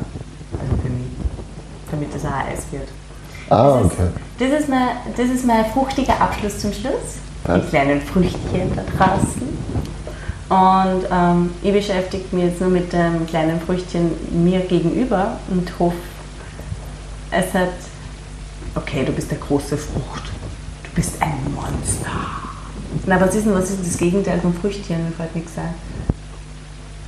Also 0.53 0.81
für 0.81 0.89
mich. 0.89 1.07
Damit 1.91 2.13
das 2.15 2.25
auch 2.25 2.29
Eis 2.51 2.63
wird. 2.71 2.87
Ah, 3.49 3.79
Das 3.81 3.85
ist- 3.85 3.91
okay. 3.99 4.09
Das 4.39 4.59
ist, 4.61 4.69
mein, 4.69 4.87
das 5.17 5.25
ist 5.29 5.45
mein 5.45 5.65
fruchtiger 5.65 6.19
Abschluss 6.21 6.59
zum 6.59 6.71
Schluss. 6.71 7.17
Die 7.47 7.69
kleinen 7.69 8.01
Früchtchen 8.01 8.71
da 8.75 8.83
draußen. 8.97 9.41
Und 10.49 11.05
ähm, 11.11 11.51
ich 11.61 11.71
beschäftige 11.71 12.35
mich 12.35 12.45
jetzt 12.45 12.59
nur 12.59 12.71
mit 12.71 12.91
dem 12.91 13.27
kleinen 13.27 13.61
Früchtchen 13.61 14.09
mir 14.43 14.61
gegenüber 14.61 15.37
und 15.49 15.71
hoffe, 15.77 15.95
es 17.29 17.53
hat. 17.53 17.69
Okay, 18.73 19.05
du 19.05 19.11
bist 19.11 19.29
eine 19.31 19.39
große 19.39 19.77
Frucht. 19.77 20.31
Du 20.83 20.89
bist 20.95 21.21
ein 21.21 21.37
Monster. 21.53 22.09
Na, 23.05 23.21
was 23.21 23.35
ist 23.35 23.45
denn, 23.45 23.53
was 23.53 23.69
ist 23.69 23.77
denn 23.77 23.85
das 23.85 23.97
Gegenteil 23.97 24.39
von 24.39 24.51
Früchtchen? 24.53 25.05
Mir 25.05 25.11
fällt 25.11 25.35
nichts 25.35 25.55
ein. 25.57 25.75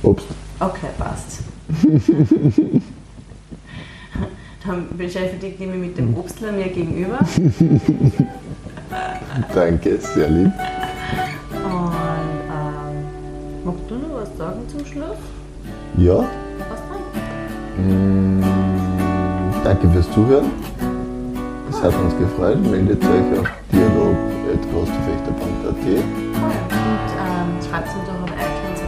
Obst. 0.02 0.26
Okay, 0.60 0.88
passt. 0.96 1.40
Dann 4.64 4.96
beschäftige 4.96 5.48
ich 5.48 5.58
mich 5.58 5.76
mit 5.76 5.98
dem 5.98 6.16
Obstler 6.16 6.52
mir 6.52 6.68
gegenüber. 6.68 7.18
Danke, 9.54 9.98
sehr 9.98 10.28
lieb. 10.28 10.52
Sagen 14.42 14.60
zum 14.68 14.84
Schluss? 14.84 15.18
Ja, 15.98 16.16
Was 16.16 16.80
dann? 16.88 17.02
Mm, 17.78 18.42
Danke 19.62 19.88
fürs 19.90 20.10
Zuhören. 20.12 20.50
Es 21.70 21.80
hat 21.82 21.94
uns 21.94 22.14
gefreut. 22.18 22.58
Meldet 22.68 23.02
euch 23.04 23.38
auf 23.38 23.48
dialog.großverfechter.at. 23.72 25.38
Toll. 25.64 25.94
Und 25.94 27.10
ähm, 27.22 27.48
schreibt 27.66 27.88
uns 27.94 28.04
doch 28.08 28.20
auf 28.24 28.30
iTunes. 28.42 28.80